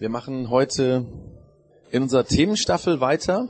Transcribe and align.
Wir 0.00 0.08
machen 0.08 0.50
heute 0.50 1.06
in 1.92 2.02
unserer 2.02 2.26
Themenstaffel 2.26 3.00
weiter. 3.00 3.46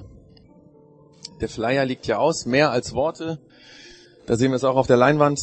Der 1.41 1.49
Flyer 1.49 1.87
liegt 1.87 2.07
ja 2.07 2.19
aus, 2.19 2.45
mehr 2.45 2.71
als 2.71 2.93
Worte. 2.93 3.41
Da 4.27 4.37
sehen 4.37 4.51
wir 4.51 4.57
es 4.57 4.65
auch 4.65 4.77
auf 4.77 4.87
der 4.87 4.99
Leinwand. 4.99 5.41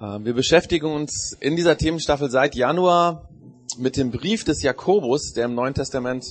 Äh, 0.00 0.20
wir 0.24 0.32
beschäftigen 0.32 0.86
uns 0.86 1.36
in 1.38 1.54
dieser 1.54 1.76
Themenstaffel 1.76 2.30
seit 2.30 2.54
Januar 2.54 3.28
mit 3.76 3.98
dem 3.98 4.10
Brief 4.10 4.44
des 4.44 4.62
Jakobus, 4.62 5.34
der 5.34 5.44
im 5.44 5.54
Neuen 5.54 5.74
Testament 5.74 6.24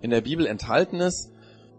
in 0.00 0.10
der 0.10 0.22
Bibel 0.22 0.44
enthalten 0.44 0.98
ist. 0.98 1.30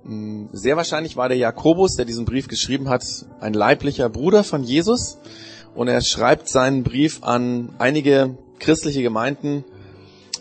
Hm, 0.05 0.47
sehr 0.53 0.77
wahrscheinlich 0.77 1.17
war 1.17 1.27
der 1.27 1.37
Jakobus, 1.37 1.95
der 1.95 2.05
diesen 2.05 2.23
Brief 2.23 2.47
geschrieben 2.47 2.87
hat, 2.87 3.03
ein 3.41 3.53
leiblicher 3.53 4.07
Bruder 4.07 4.45
von 4.45 4.63
Jesus. 4.63 5.17
Und 5.75 5.89
er 5.89 5.99
schreibt 5.99 6.47
seinen 6.47 6.83
Brief 6.83 7.23
an 7.23 7.75
einige 7.77 8.37
christliche 8.59 9.01
Gemeinden 9.01 9.65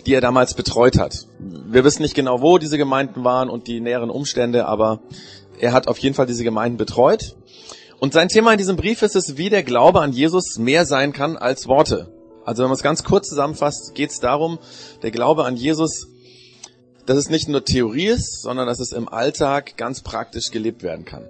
die 0.07 0.15
er 0.15 0.21
damals 0.21 0.55
betreut 0.55 0.99
hat. 0.99 1.27
Wir 1.39 1.85
wissen 1.85 2.03
nicht 2.03 2.15
genau, 2.15 2.41
wo 2.41 2.59
diese 2.59 2.79
Gemeinden 2.79 3.25
waren 3.25 3.51
und 3.51 3.67
die 3.67 3.81
näheren 3.81 4.11
Umstände, 4.11 4.67
aber 4.67 5.01
er 5.59 5.73
hat 5.73 5.89
auf 5.89 5.99
jeden 5.99 6.15
Fall 6.15 6.27
diese 6.27 6.45
Gemeinden 6.45 6.79
betreut. 6.79 7.37
Und 7.99 8.13
sein 8.13 8.29
Thema 8.29 8.53
in 8.53 8.59
diesem 8.59 8.77
Brief 8.77 9.03
ist 9.03 9.17
es, 9.17 9.37
wie 9.37 9.51
der 9.51 9.63
Glaube 9.63 10.01
an 10.01 10.13
Jesus 10.13 10.59
mehr 10.59 10.85
sein 10.85 11.13
kann 11.13 11.37
als 11.37 11.67
Worte. 11.67 12.13
Also 12.45 12.63
wenn 12.63 12.69
man 12.69 12.77
es 12.77 12.83
ganz 12.83 13.03
kurz 13.03 13.29
zusammenfasst, 13.29 13.95
geht 13.95 14.11
es 14.11 14.21
darum, 14.21 14.59
der 15.03 15.11
Glaube 15.11 15.45
an 15.45 15.57
Jesus, 15.57 16.07
dass 17.07 17.17
es 17.17 17.29
nicht 17.29 17.49
nur 17.49 17.65
Theorie 17.65 18.07
ist, 18.07 18.43
sondern 18.43 18.67
dass 18.67 18.79
es 18.79 18.93
im 18.93 19.09
Alltag 19.09 19.77
ganz 19.77 20.03
praktisch 20.03 20.51
gelebt 20.51 20.83
werden 20.83 21.05
kann. 21.05 21.27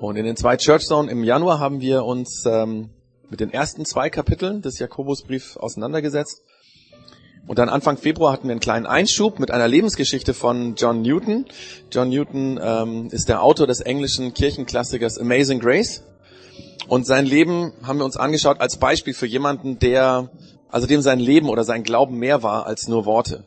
Und 0.00 0.16
in 0.16 0.24
den 0.24 0.36
zwei 0.36 0.56
Church 0.56 0.84
Zone 0.84 1.10
im 1.10 1.22
Januar 1.24 1.60
haben 1.60 1.80
wir 1.80 2.04
uns 2.04 2.44
ähm, 2.44 2.90
mit 3.30 3.40
den 3.40 3.52
ersten 3.52 3.86
zwei 3.86 4.10
Kapiteln 4.10 4.60
des 4.60 4.78
Jakobusbriefs 4.78 5.56
auseinandergesetzt. 5.56 6.42
Und 7.46 7.58
dann 7.58 7.68
Anfang 7.68 7.96
Februar 7.96 8.32
hatten 8.32 8.46
wir 8.46 8.52
einen 8.52 8.60
kleinen 8.60 8.86
Einschub 8.86 9.40
mit 9.40 9.50
einer 9.50 9.66
Lebensgeschichte 9.66 10.32
von 10.32 10.76
John 10.76 11.02
Newton. 11.02 11.46
John 11.90 12.08
Newton 12.08 12.60
ähm, 12.62 13.08
ist 13.10 13.28
der 13.28 13.42
Autor 13.42 13.66
des 13.66 13.80
englischen 13.80 14.32
Kirchenklassikers 14.32 15.18
Amazing 15.18 15.58
Grace. 15.58 16.04
Und 16.88 17.06
sein 17.06 17.26
Leben 17.26 17.72
haben 17.82 17.98
wir 17.98 18.04
uns 18.04 18.16
angeschaut 18.16 18.60
als 18.60 18.76
Beispiel 18.76 19.14
für 19.14 19.26
jemanden, 19.26 19.78
der, 19.78 20.30
also 20.68 20.86
dem 20.86 21.02
sein 21.02 21.18
Leben 21.18 21.48
oder 21.48 21.64
sein 21.64 21.82
Glauben 21.82 22.18
mehr 22.18 22.42
war 22.42 22.66
als 22.66 22.86
nur 22.86 23.06
Worte. 23.06 23.44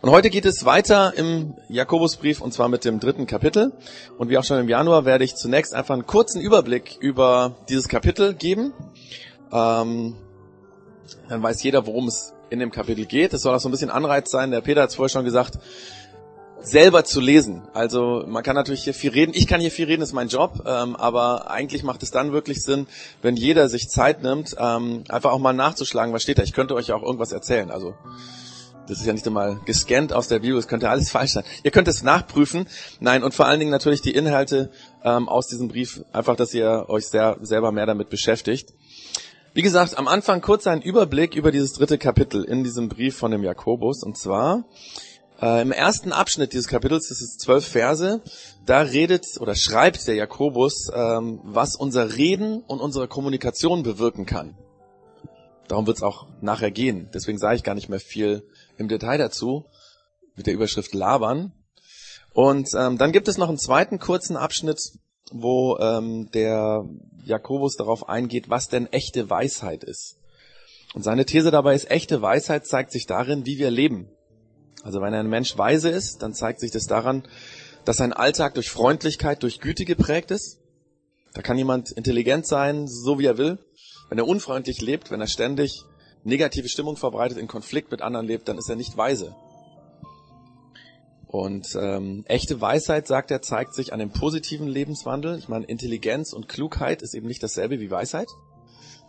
Und 0.00 0.10
heute 0.10 0.30
geht 0.30 0.46
es 0.46 0.64
weiter 0.64 1.12
im 1.16 1.54
Jakobusbrief 1.68 2.40
und 2.40 2.52
zwar 2.52 2.68
mit 2.68 2.84
dem 2.84 2.98
dritten 2.98 3.26
Kapitel. 3.26 3.72
Und 4.18 4.30
wie 4.30 4.38
auch 4.38 4.44
schon 4.44 4.58
im 4.58 4.68
Januar 4.68 5.04
werde 5.04 5.24
ich 5.24 5.36
zunächst 5.36 5.74
einfach 5.74 5.94
einen 5.94 6.06
kurzen 6.06 6.40
Überblick 6.40 6.96
über 7.00 7.56
dieses 7.68 7.86
Kapitel 7.86 8.34
geben. 8.34 8.72
Ähm, 9.52 10.16
dann 11.28 11.42
weiß 11.42 11.62
jeder, 11.62 11.86
worum 11.86 12.08
es 12.08 12.34
in 12.52 12.58
dem 12.58 12.70
Kapitel 12.70 13.06
geht. 13.06 13.32
Es 13.32 13.42
soll 13.42 13.54
auch 13.54 13.60
so 13.60 13.68
ein 13.68 13.72
bisschen 13.72 13.90
Anreiz 13.90 14.30
sein. 14.30 14.50
Der 14.50 14.60
Peter 14.60 14.82
hat 14.82 14.90
es 14.90 14.96
vorher 14.96 15.08
schon 15.08 15.24
gesagt, 15.24 15.58
selber 16.60 17.04
zu 17.04 17.20
lesen. 17.20 17.62
Also 17.72 18.24
man 18.26 18.42
kann 18.42 18.54
natürlich 18.54 18.84
hier 18.84 18.94
viel 18.94 19.10
reden. 19.10 19.32
Ich 19.34 19.46
kann 19.46 19.60
hier 19.60 19.70
viel 19.70 19.86
reden, 19.86 20.00
das 20.00 20.10
ist 20.10 20.14
mein 20.14 20.28
Job. 20.28 20.62
Ähm, 20.66 20.94
aber 20.94 21.50
eigentlich 21.50 21.82
macht 21.82 22.02
es 22.02 22.10
dann 22.10 22.32
wirklich 22.32 22.62
Sinn, 22.62 22.86
wenn 23.22 23.36
jeder 23.36 23.68
sich 23.68 23.88
Zeit 23.88 24.22
nimmt, 24.22 24.54
ähm, 24.58 25.04
einfach 25.08 25.32
auch 25.32 25.38
mal 25.38 25.54
nachzuschlagen, 25.54 26.12
was 26.12 26.22
steht 26.22 26.38
da. 26.38 26.42
Ich 26.42 26.52
könnte 26.52 26.74
euch 26.74 26.92
auch 26.92 27.02
irgendwas 27.02 27.32
erzählen. 27.32 27.70
Also 27.70 27.94
das 28.86 28.98
ist 28.98 29.06
ja 29.06 29.12
nicht 29.12 29.26
einmal 29.26 29.60
gescannt 29.64 30.12
aus 30.12 30.28
der 30.28 30.40
Bibel, 30.40 30.58
es 30.58 30.68
könnte 30.68 30.90
alles 30.90 31.10
falsch 31.16 31.32
sein. 31.32 31.44
Ihr 31.62 31.70
könnt 31.70 31.88
es 31.88 32.02
nachprüfen. 32.02 32.66
Nein, 33.00 33.24
und 33.24 33.34
vor 33.34 33.46
allen 33.46 33.58
Dingen 33.58 33.72
natürlich 33.72 34.02
die 34.02 34.14
Inhalte 34.14 34.70
ähm, 35.04 35.28
aus 35.28 35.46
diesem 35.48 35.68
Brief, 35.68 36.04
einfach, 36.12 36.36
dass 36.36 36.52
ihr 36.52 36.86
euch 36.88 37.06
sehr, 37.06 37.38
selber 37.40 37.72
mehr 37.72 37.86
damit 37.86 38.10
beschäftigt. 38.10 38.74
Wie 39.54 39.60
gesagt, 39.60 39.98
am 39.98 40.08
Anfang 40.08 40.40
kurz 40.40 40.66
ein 40.66 40.80
Überblick 40.80 41.34
über 41.34 41.52
dieses 41.52 41.74
dritte 41.74 41.98
Kapitel 41.98 42.42
in 42.42 42.64
diesem 42.64 42.88
Brief 42.88 43.18
von 43.18 43.30
dem 43.30 43.42
Jakobus. 43.42 44.02
Und 44.02 44.16
zwar 44.16 44.64
äh, 45.42 45.60
im 45.60 45.72
ersten 45.72 46.10
Abschnitt 46.10 46.54
dieses 46.54 46.68
Kapitels, 46.68 47.08
das 47.10 47.20
ist 47.20 47.38
zwölf 47.38 47.66
Verse, 47.66 48.22
da 48.64 48.80
redet 48.80 49.26
oder 49.40 49.54
schreibt 49.54 50.08
der 50.08 50.14
Jakobus, 50.14 50.90
ähm, 50.94 51.40
was 51.44 51.76
unser 51.76 52.16
Reden 52.16 52.62
und 52.62 52.80
unsere 52.80 53.08
Kommunikation 53.08 53.82
bewirken 53.82 54.24
kann. 54.24 54.56
Darum 55.68 55.86
wird 55.86 55.98
es 55.98 56.02
auch 56.02 56.28
nachher 56.40 56.70
gehen. 56.70 57.10
Deswegen 57.12 57.36
sage 57.36 57.56
ich 57.56 57.62
gar 57.62 57.74
nicht 57.74 57.90
mehr 57.90 58.00
viel 58.00 58.48
im 58.78 58.88
Detail 58.88 59.18
dazu 59.18 59.66
mit 60.34 60.46
der 60.46 60.54
Überschrift 60.54 60.94
Labern. 60.94 61.52
Und 62.32 62.70
ähm, 62.74 62.96
dann 62.96 63.12
gibt 63.12 63.28
es 63.28 63.36
noch 63.36 63.50
einen 63.50 63.58
zweiten 63.58 63.98
kurzen 63.98 64.38
Abschnitt, 64.38 64.80
wo 65.32 65.78
ähm, 65.78 66.30
der 66.32 66.84
Jakobus 67.24 67.76
darauf 67.76 68.08
eingeht, 68.08 68.50
was 68.50 68.68
denn 68.68 68.86
echte 68.92 69.30
Weisheit 69.30 69.84
ist. 69.84 70.16
Und 70.94 71.02
seine 71.02 71.24
These 71.24 71.50
dabei 71.50 71.74
ist, 71.74 71.90
echte 71.90 72.20
Weisheit 72.20 72.66
zeigt 72.66 72.92
sich 72.92 73.06
darin, 73.06 73.46
wie 73.46 73.58
wir 73.58 73.70
leben. 73.70 74.08
Also 74.82 75.00
wenn 75.00 75.14
ein 75.14 75.28
Mensch 75.28 75.56
weise 75.56 75.88
ist, 75.88 76.22
dann 76.22 76.34
zeigt 76.34 76.60
sich 76.60 76.70
das 76.70 76.86
daran, 76.86 77.22
dass 77.84 77.96
sein 77.96 78.12
Alltag 78.12 78.54
durch 78.54 78.70
Freundlichkeit, 78.70 79.42
durch 79.42 79.60
Güte 79.60 79.84
geprägt 79.84 80.30
ist. 80.30 80.58
Da 81.34 81.40
kann 81.40 81.56
jemand 81.56 81.92
intelligent 81.92 82.46
sein, 82.46 82.86
so 82.86 83.18
wie 83.18 83.26
er 83.26 83.38
will. 83.38 83.58
Wenn 84.08 84.18
er 84.18 84.26
unfreundlich 84.26 84.80
lebt, 84.80 85.10
wenn 85.10 85.20
er 85.20 85.26
ständig 85.26 85.84
negative 86.24 86.68
Stimmung 86.68 86.96
verbreitet, 86.96 87.38
in 87.38 87.48
Konflikt 87.48 87.90
mit 87.90 88.02
anderen 88.02 88.26
lebt, 88.26 88.48
dann 88.48 88.58
ist 88.58 88.68
er 88.68 88.76
nicht 88.76 88.96
weise. 88.96 89.34
Und 91.32 91.74
ähm, 91.80 92.24
echte 92.28 92.60
Weisheit, 92.60 93.06
sagt 93.06 93.30
er, 93.30 93.40
zeigt 93.40 93.74
sich 93.74 93.94
an 93.94 94.00
dem 94.00 94.10
positiven 94.10 94.68
Lebenswandel. 94.68 95.38
Ich 95.38 95.48
meine, 95.48 95.64
Intelligenz 95.64 96.34
und 96.34 96.46
Klugheit 96.46 97.00
ist 97.00 97.14
eben 97.14 97.26
nicht 97.26 97.42
dasselbe 97.42 97.80
wie 97.80 97.90
Weisheit. 97.90 98.28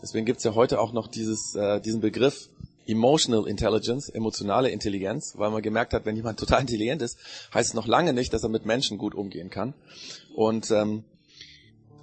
Deswegen 0.01 0.25
gibt's 0.25 0.45
ja 0.45 0.55
heute 0.55 0.79
auch 0.79 0.93
noch 0.93 1.09
dieses, 1.09 1.53
äh, 1.53 1.81
diesen 1.81 1.99
Begriff 1.99 2.49
Emotional 2.87 3.45
Intelligence, 3.45 4.07
emotionale 4.07 4.69
Intelligenz, 4.69 5.33
weil 5.35 5.51
man 5.51 5.61
gemerkt 5.61 5.93
hat, 5.93 6.05
wenn 6.05 6.15
jemand 6.15 6.39
total 6.39 6.61
intelligent 6.61 7.01
ist, 7.01 7.17
heißt 7.53 7.71
es 7.71 7.73
noch 7.73 7.87
lange 7.87 8.13
nicht, 8.13 8.33
dass 8.33 8.43
er 8.43 8.49
mit 8.49 8.65
Menschen 8.65 8.97
gut 8.97 9.15
umgehen 9.15 9.49
kann. 9.49 9.73
Und 10.33 10.71
ähm, 10.71 11.03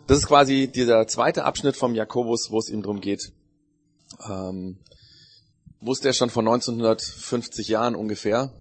das 0.06 0.18
ist 0.18 0.26
quasi 0.26 0.68
dieser 0.68 1.06
zweite 1.06 1.44
Abschnitt 1.44 1.76
vom 1.76 1.94
Jakobus, 1.94 2.50
wo 2.50 2.58
es 2.58 2.68
ihm 2.68 2.82
darum 2.82 3.00
geht. 3.00 3.32
Ähm, 4.28 4.80
wusste 5.80 6.08
er 6.08 6.12
schon 6.12 6.28
vor 6.28 6.42
1950 6.42 7.68
Jahren 7.68 7.94
ungefähr, 7.94 8.52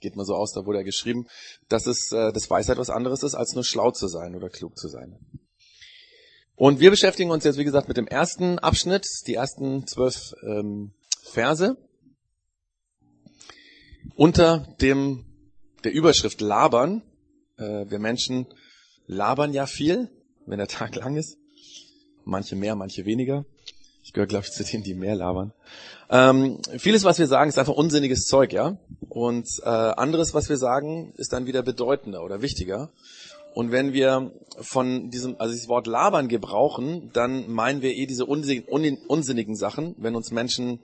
geht 0.00 0.16
mal 0.16 0.24
so 0.24 0.34
aus, 0.34 0.52
da 0.52 0.66
wurde 0.66 0.78
er 0.78 0.84
geschrieben, 0.84 1.26
dass 1.68 1.86
es 1.86 2.10
äh, 2.12 2.32
das 2.32 2.50
Weisheit 2.50 2.78
was 2.78 2.90
anderes 2.90 3.22
ist, 3.22 3.34
als 3.34 3.54
nur 3.54 3.64
schlau 3.64 3.90
zu 3.90 4.08
sein 4.08 4.34
oder 4.34 4.48
klug 4.48 4.76
zu 4.76 4.88
sein. 4.88 5.18
Und 6.56 6.78
wir 6.78 6.90
beschäftigen 6.90 7.30
uns 7.30 7.44
jetzt, 7.44 7.56
wie 7.56 7.64
gesagt, 7.64 7.88
mit 7.88 7.96
dem 7.96 8.06
ersten 8.06 8.58
Abschnitt, 8.58 9.06
die 9.26 9.34
ersten 9.34 9.86
zwölf 9.86 10.34
ähm, 10.42 10.92
Verse. 11.22 11.76
Unter 14.14 14.74
dem 14.80 15.24
der 15.84 15.92
Überschrift 15.92 16.40
Labern. 16.40 17.02
Äh, 17.56 17.88
wir 17.88 17.98
Menschen 17.98 18.46
labern 19.06 19.52
ja 19.52 19.66
viel, 19.66 20.10
wenn 20.46 20.58
der 20.58 20.68
Tag 20.68 20.94
lang 20.96 21.16
ist. 21.16 21.38
Manche 22.24 22.56
mehr, 22.56 22.76
manche 22.76 23.06
weniger. 23.06 23.46
Ich 24.02 24.12
gehöre, 24.12 24.26
glaube 24.26 24.46
ich, 24.46 24.52
zu 24.52 24.64
denen, 24.64 24.82
die 24.82 24.94
mehr 24.94 25.14
labern. 25.14 25.52
Ähm, 26.08 26.58
vieles, 26.78 27.04
was 27.04 27.18
wir 27.18 27.26
sagen, 27.26 27.48
ist 27.48 27.58
einfach 27.58 27.74
unsinniges 27.74 28.24
Zeug, 28.24 28.52
ja. 28.52 28.78
Und 29.08 29.46
äh, 29.62 29.68
anderes, 29.68 30.34
was 30.34 30.48
wir 30.48 30.56
sagen, 30.56 31.12
ist 31.16 31.32
dann 31.32 31.46
wieder 31.46 31.62
bedeutender 31.62 32.24
oder 32.24 32.42
wichtiger. 32.42 32.90
Und 33.54 33.72
wenn 33.72 33.92
wir 33.92 34.32
von 34.60 35.10
diesem, 35.10 35.36
also 35.38 35.52
dieses 35.52 35.68
Wort 35.68 35.86
labern 35.86 36.28
gebrauchen, 36.28 37.10
dann 37.12 37.50
meinen 37.50 37.82
wir 37.82 37.94
eh 37.94 38.06
diese 38.06 38.26
unsinnigen, 38.26 38.66
unsinnigen 39.06 39.56
Sachen. 39.56 39.94
Wenn 39.98 40.14
uns 40.14 40.30
Menschen 40.30 40.80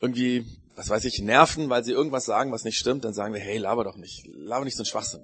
irgendwie, 0.00 0.44
was 0.76 0.90
weiß 0.90 1.04
ich, 1.04 1.20
nerven, 1.20 1.70
weil 1.70 1.84
sie 1.84 1.92
irgendwas 1.92 2.24
sagen, 2.24 2.52
was 2.52 2.64
nicht 2.64 2.78
stimmt, 2.78 3.04
dann 3.04 3.14
sagen 3.14 3.32
wir, 3.32 3.40
hey, 3.40 3.58
laber 3.58 3.84
doch 3.84 3.96
nicht, 3.96 4.26
laber 4.34 4.64
nicht 4.64 4.76
so 4.76 4.82
ein 4.82 4.86
Schwachsinn. 4.86 5.22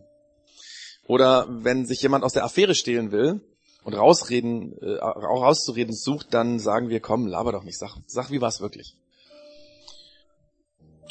Oder 1.07 1.47
wenn 1.49 1.87
sich 1.87 2.03
jemand 2.03 2.25
aus 2.25 2.33
der 2.33 2.45
Affäre 2.45 2.75
stehlen 2.75 3.13
will 3.13 3.41
und 3.87 3.95
rausreden, 3.95 4.77
äh, 4.83 4.99
rauszureden 4.99 5.95
sucht, 5.95 6.35
dann 6.35 6.59
sagen 6.59 6.89
wir, 6.89 6.99
komm, 6.99 7.29
laber 7.29 7.53
doch 7.53 7.63
nicht, 7.63 7.79
sag, 7.79 7.97
sag 8.09 8.33
wie 8.33 8.41
war's 8.41 8.61
wirklich. 8.61 8.97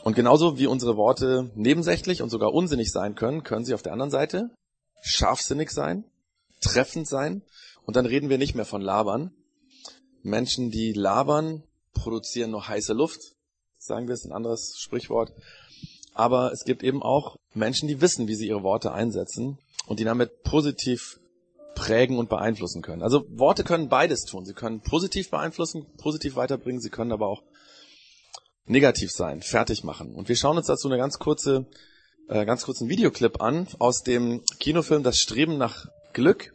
Und 0.03 0.13
genauso 0.13 0.59
wie 0.59 0.67
unsere 0.67 0.97
Worte 0.97 1.50
nebensächlich 1.55 2.21
und 2.21 2.29
sogar 2.29 2.53
unsinnig 2.53 2.91
sein 2.91 3.15
können, 3.15 3.44
können 3.44 3.63
sie 3.63 3.73
auf 3.73 3.81
der 3.81 3.94
anderen 3.94 4.11
Seite 4.11 4.51
scharfsinnig 5.01 5.71
sein, 5.71 6.03
treffend 6.59 7.07
sein. 7.07 7.44
Und 7.85 7.95
dann 7.95 8.05
reden 8.05 8.29
wir 8.29 8.38
nicht 8.38 8.55
mehr 8.55 8.65
von 8.65 8.81
Labern. 8.81 9.31
Menschen, 10.21 10.69
die 10.69 10.91
labern, 10.91 11.63
produzieren 11.94 12.51
nur 12.51 12.67
heiße 12.67 12.91
Luft. 12.91 13.35
Sagen 13.77 14.07
wir 14.07 14.15
es 14.15 14.25
ein 14.25 14.33
anderes 14.33 14.75
Sprichwort. 14.77 15.31
Aber 16.13 16.51
es 16.51 16.65
gibt 16.65 16.83
eben 16.83 17.01
auch 17.01 17.38
Menschen, 17.53 17.88
die 17.88 18.01
wissen, 18.01 18.27
wie 18.27 18.35
sie 18.35 18.50
ihre 18.50 18.63
Worte 18.63 18.91
einsetzen 18.91 19.59
und 19.88 20.01
die 20.01 20.03
damit 20.03 20.44
positiv 20.44 21.19
prägen 21.75 22.18
und 22.18 22.30
beeinflussen 22.30 22.81
können. 22.81 23.04
Also 23.04 23.25
Worte 23.30 23.63
können 23.63 23.89
beides 23.89 24.24
tun. 24.24 24.45
Sie 24.45 24.54
können 24.54 24.81
positiv 24.81 25.30
beeinflussen, 25.30 25.86
positiv 25.98 26.36
weiterbringen, 26.36 26.81
sie 26.81 26.89
können 26.89 27.12
aber 27.12 27.27
auch 27.27 27.44
negativ 28.66 29.12
sein, 29.12 29.42
fertig 29.42 29.83
machen. 29.83 30.16
Und 30.16 30.27
wir 30.30 30.36
schauen 30.36 30.57
uns 30.57 30.68
dazu 30.68 30.88
eine 30.88 30.98
ganz 30.98 31.19
kurze, 31.19 31.68
äh, 32.30 32.45
ganz 32.45 32.63
kurzen 32.63 32.89
Videoclip 32.89 33.42
an 33.42 33.68
aus 33.77 34.01
dem 34.01 34.42
Kinofilm 34.60 35.04
Das 35.04 35.18
Streben 35.18 35.57
nach 35.57 35.86
Glück. 36.13 36.51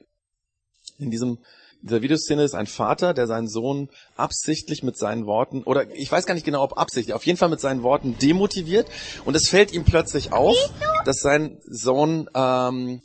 In 0.99 1.11
diesem 1.11 1.39
In 1.83 1.89
dieser 1.89 2.03
Videoszene 2.03 2.45
ist 2.45 2.55
ein 2.55 2.67
Vater, 2.67 3.15
der 3.15 3.27
seinen 3.27 3.49
Sohn 3.49 3.89
absichtlich 4.15 4.83
mit 4.83 4.99
seinen 4.99 5.25
Worten, 5.25 5.63
oder 5.63 5.91
ich 5.95 6.13
weiß 6.13 6.27
gar 6.27 6.35
nicht 6.35 6.45
genau, 6.45 6.63
ob 6.63 6.77
absichtlich, 6.77 7.15
auf 7.15 7.25
jeden 7.25 7.39
Fall 7.39 7.49
mit 7.49 7.61
seinen 7.61 7.83
Worten 7.83 8.19
demotiviert. 8.19 8.87
Und 9.25 9.35
es 9.35 9.49
fällt 9.49 9.73
ihm 9.73 9.85
plötzlich 9.85 10.31
auf, 10.31 10.57
dass 11.07 11.21
sein 11.21 11.59
Sohn, 11.65 12.29
ähm, 12.35 13.01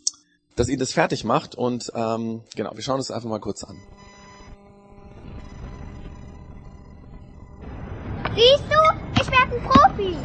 dass 0.55 0.69
ihn 0.69 0.79
das 0.79 0.91
fertig 0.93 1.23
macht. 1.23 1.55
Und 1.55 1.91
ähm, 1.95 2.41
genau, 2.55 2.71
wir 2.73 2.83
schauen 2.83 2.97
uns 2.97 3.11
einfach 3.11 3.29
mal 3.29 3.39
kurz 3.39 3.63
an. 3.63 3.77
Siehst 8.35 8.63
du? 8.69 9.21
Ich 9.21 9.31
werde 9.31 9.55
ein 9.55 9.63
Profi. 9.63 10.17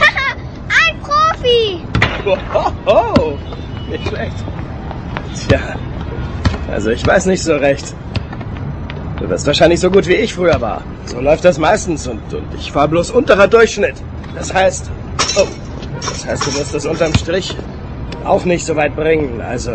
ein 0.86 1.00
Profi. 1.00 1.84
Oh, 2.26 2.36
oh, 2.86 3.38
nicht 3.88 4.06
schlecht. 4.08 4.36
Tja, 5.48 5.60
also 6.70 6.90
ich 6.90 7.06
weiß 7.06 7.26
nicht 7.26 7.42
so 7.42 7.54
recht. 7.56 7.94
Du 9.18 9.28
wirst 9.28 9.46
wahrscheinlich 9.46 9.80
so 9.80 9.90
gut 9.90 10.06
wie 10.06 10.14
ich 10.14 10.34
früher 10.34 10.60
war. 10.60 10.82
So 11.04 11.20
läuft 11.20 11.44
das 11.44 11.58
meistens 11.58 12.06
und, 12.06 12.32
und 12.32 12.54
ich 12.54 12.74
war 12.74 12.88
bloß 12.88 13.10
unterer 13.10 13.48
Durchschnitt. 13.48 13.96
Das 14.34 14.54
heißt, 14.54 14.90
oh, 15.36 15.46
das 15.96 16.26
heißt, 16.26 16.46
du 16.46 16.54
wirst 16.54 16.74
es 16.74 16.86
unterm 16.86 17.14
Strich 17.14 17.54
auch 18.24 18.44
nicht 18.44 18.64
so 18.66 18.76
weit 18.76 18.96
bringen. 18.96 19.40
Also 19.40 19.72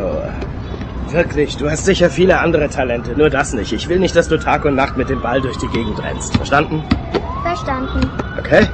wirklich, 1.10 1.58
du 1.58 1.70
hast 1.70 1.86
sicher 1.86 2.10
viele 2.10 2.40
andere 2.40 2.70
Talente, 2.70 3.18
nur 3.18 3.30
das 3.30 3.54
nicht. 3.54 3.72
Ich 3.72 3.88
will 3.88 4.00
nicht, 4.00 4.16
dass 4.16 4.28
du 4.28 4.38
Tag 4.38 4.66
und 4.66 4.76
Nacht 4.76 4.98
mit 4.98 5.10
dem 5.10 5.22
Ball 5.22 5.42
durch 5.42 5.58
die 5.58 5.68
Gegend 5.68 6.02
rennst. 6.04 6.36
Verstanden? 6.36 6.84
Verstanden. 7.44 8.10
Okay. 8.40 8.68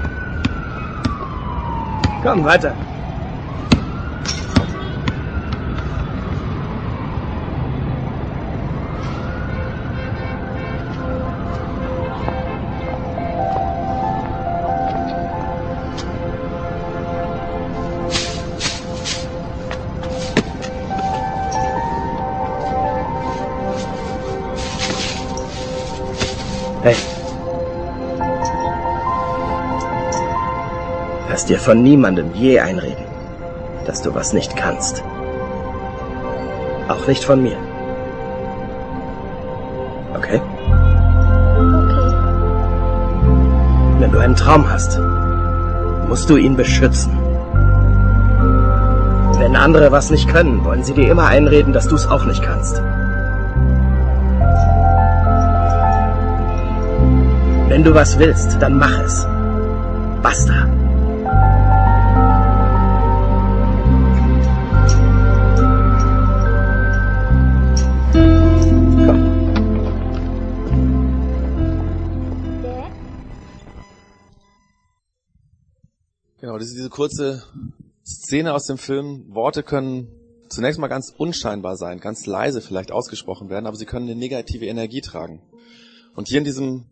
Komm, 2.23 2.43
weiter. 2.43 2.75
Hey. 26.83 26.95
Lass 31.29 31.45
dir 31.45 31.59
von 31.59 31.83
niemandem 31.83 32.33
je 32.33 32.59
einreden, 32.59 33.05
dass 33.85 34.01
du 34.01 34.15
was 34.15 34.33
nicht 34.33 34.55
kannst. 34.55 35.03
Auch 36.87 37.05
nicht 37.05 37.23
von 37.23 37.43
mir. 37.43 37.57
Okay? 40.15 40.41
Okay. 41.55 42.11
Wenn 43.99 44.11
du 44.11 44.17
einen 44.17 44.35
Traum 44.35 44.67
hast, 44.67 44.99
musst 46.09 46.31
du 46.31 46.37
ihn 46.37 46.55
beschützen. 46.55 47.15
Wenn 49.37 49.55
andere 49.55 49.91
was 49.91 50.09
nicht 50.09 50.27
können, 50.27 50.65
wollen 50.65 50.83
sie 50.83 50.93
dir 50.93 51.11
immer 51.11 51.27
einreden, 51.27 51.73
dass 51.73 51.87
du 51.87 51.95
es 51.95 52.07
auch 52.07 52.25
nicht 52.25 52.41
kannst. 52.41 52.81
Wenn 57.71 57.85
du 57.85 57.93
was 57.93 58.19
willst, 58.19 58.61
dann 58.61 58.77
mach 58.77 59.01
es. 59.01 59.25
Basta. 60.21 60.65
Genau, 76.41 76.57
das 76.57 76.67
ist 76.67 76.75
diese 76.75 76.89
kurze 76.89 77.45
Szene 78.05 78.53
aus 78.53 78.65
dem 78.65 78.77
Film. 78.77 79.33
Worte 79.33 79.63
können 79.63 80.09
zunächst 80.49 80.77
mal 80.77 80.89
ganz 80.89 81.13
unscheinbar 81.17 81.77
sein, 81.77 82.01
ganz 82.01 82.25
leise 82.25 82.59
vielleicht 82.59 82.91
ausgesprochen 82.91 83.49
werden, 83.49 83.65
aber 83.65 83.77
sie 83.77 83.85
können 83.85 84.09
eine 84.09 84.19
negative 84.19 84.65
Energie 84.65 84.99
tragen. 84.99 85.41
Und 86.13 86.27
hier 86.27 86.39
in 86.39 86.43
diesem 86.43 86.91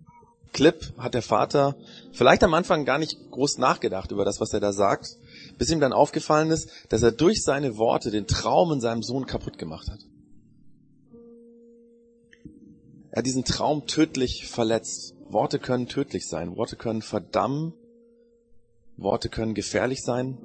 Clip 0.54 0.94
hat 0.98 1.14
der 1.14 1.22
Vater 1.22 1.76
vielleicht 2.12 2.44
am 2.44 2.54
Anfang 2.54 2.86
gar 2.86 2.98
nicht 2.98 3.18
groß 3.32 3.60
nachgedacht 3.60 4.12
über 4.12 4.26
das, 4.26 4.40
was 4.40 4.54
er 4.54 4.60
da 4.60 4.74
sagt, 4.74 5.18
bis 5.58 5.70
ihm 5.70 5.80
dann 5.80 5.94
aufgefallen 5.94 6.50
ist, 6.52 6.70
dass 6.90 7.04
er 7.04 7.12
durch 7.12 7.44
seine 7.44 7.78
Worte 7.78 8.12
den 8.12 8.28
Traum 8.28 8.72
in 8.72 8.82
seinem 8.82 9.04
Sohn 9.04 9.26
kaputt 9.26 9.58
gemacht 9.58 9.90
hat. 9.90 10.00
Er 13.12 13.20
hat 13.20 13.26
diesen 13.26 13.44
Traum 13.44 13.88
tödlich 13.88 14.48
verletzt. 14.48 15.16
Worte 15.30 15.60
können 15.60 15.88
tödlich 15.88 16.28
sein. 16.28 16.56
Worte 16.56 16.76
können 16.76 17.02
verdammen. 17.02 17.74
Worte 18.98 19.30
können 19.30 19.54
gefährlich 19.54 20.02
sein. 20.02 20.38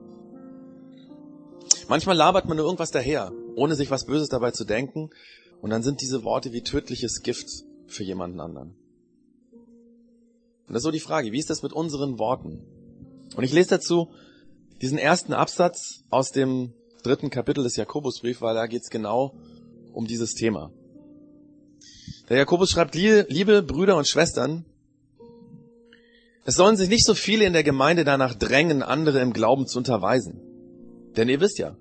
Manchmal 1.88 2.16
labert 2.16 2.46
man 2.46 2.56
nur 2.56 2.66
irgendwas 2.66 2.90
daher, 2.90 3.32
ohne 3.56 3.74
sich 3.74 3.90
was 3.90 4.06
Böses 4.06 4.28
dabei 4.28 4.50
zu 4.50 4.64
denken. 4.64 5.10
Und 5.60 5.70
dann 5.70 5.82
sind 5.82 6.00
diese 6.00 6.24
Worte 6.24 6.52
wie 6.52 6.62
tödliches 6.62 7.22
Gift 7.22 7.48
für 7.86 8.02
jemanden 8.02 8.40
anderen. 8.40 8.76
Und 10.66 10.74
das 10.74 10.80
ist 10.80 10.84
so 10.84 10.90
die 10.90 11.00
Frage, 11.00 11.32
wie 11.32 11.38
ist 11.38 11.50
das 11.50 11.62
mit 11.62 11.72
unseren 11.72 12.18
Worten? 12.18 12.60
Und 13.36 13.44
ich 13.44 13.52
lese 13.52 13.70
dazu 13.70 14.08
diesen 14.80 14.98
ersten 14.98 15.32
Absatz 15.32 16.04
aus 16.10 16.30
dem 16.30 16.72
dritten 17.02 17.30
Kapitel 17.30 17.64
des 17.64 17.76
Jakobusbrief, 17.76 18.40
weil 18.40 18.54
da 18.54 18.66
geht 18.66 18.82
es 18.82 18.90
genau 18.90 19.34
um 19.92 20.06
dieses 20.06 20.34
Thema. 20.34 20.70
Der 22.28 22.38
Jakobus 22.38 22.70
schreibt, 22.70 22.94
liebe 22.94 23.62
Brüder 23.62 23.96
und 23.96 24.08
Schwestern, 24.08 24.64
es 26.46 26.56
sollen 26.56 26.76
sich 26.76 26.88
nicht 26.88 27.04
so 27.04 27.14
viele 27.14 27.44
in 27.44 27.52
der 27.52 27.64
Gemeinde 27.64 28.04
danach 28.04 28.34
drängen, 28.34 28.82
andere 28.82 29.20
im 29.20 29.32
Glauben 29.32 29.66
zu 29.66 29.78
unterweisen. 29.78 30.40
Denn 31.16 31.28
ihr 31.28 31.40
wisst 31.40 31.58
ja, 31.58 31.76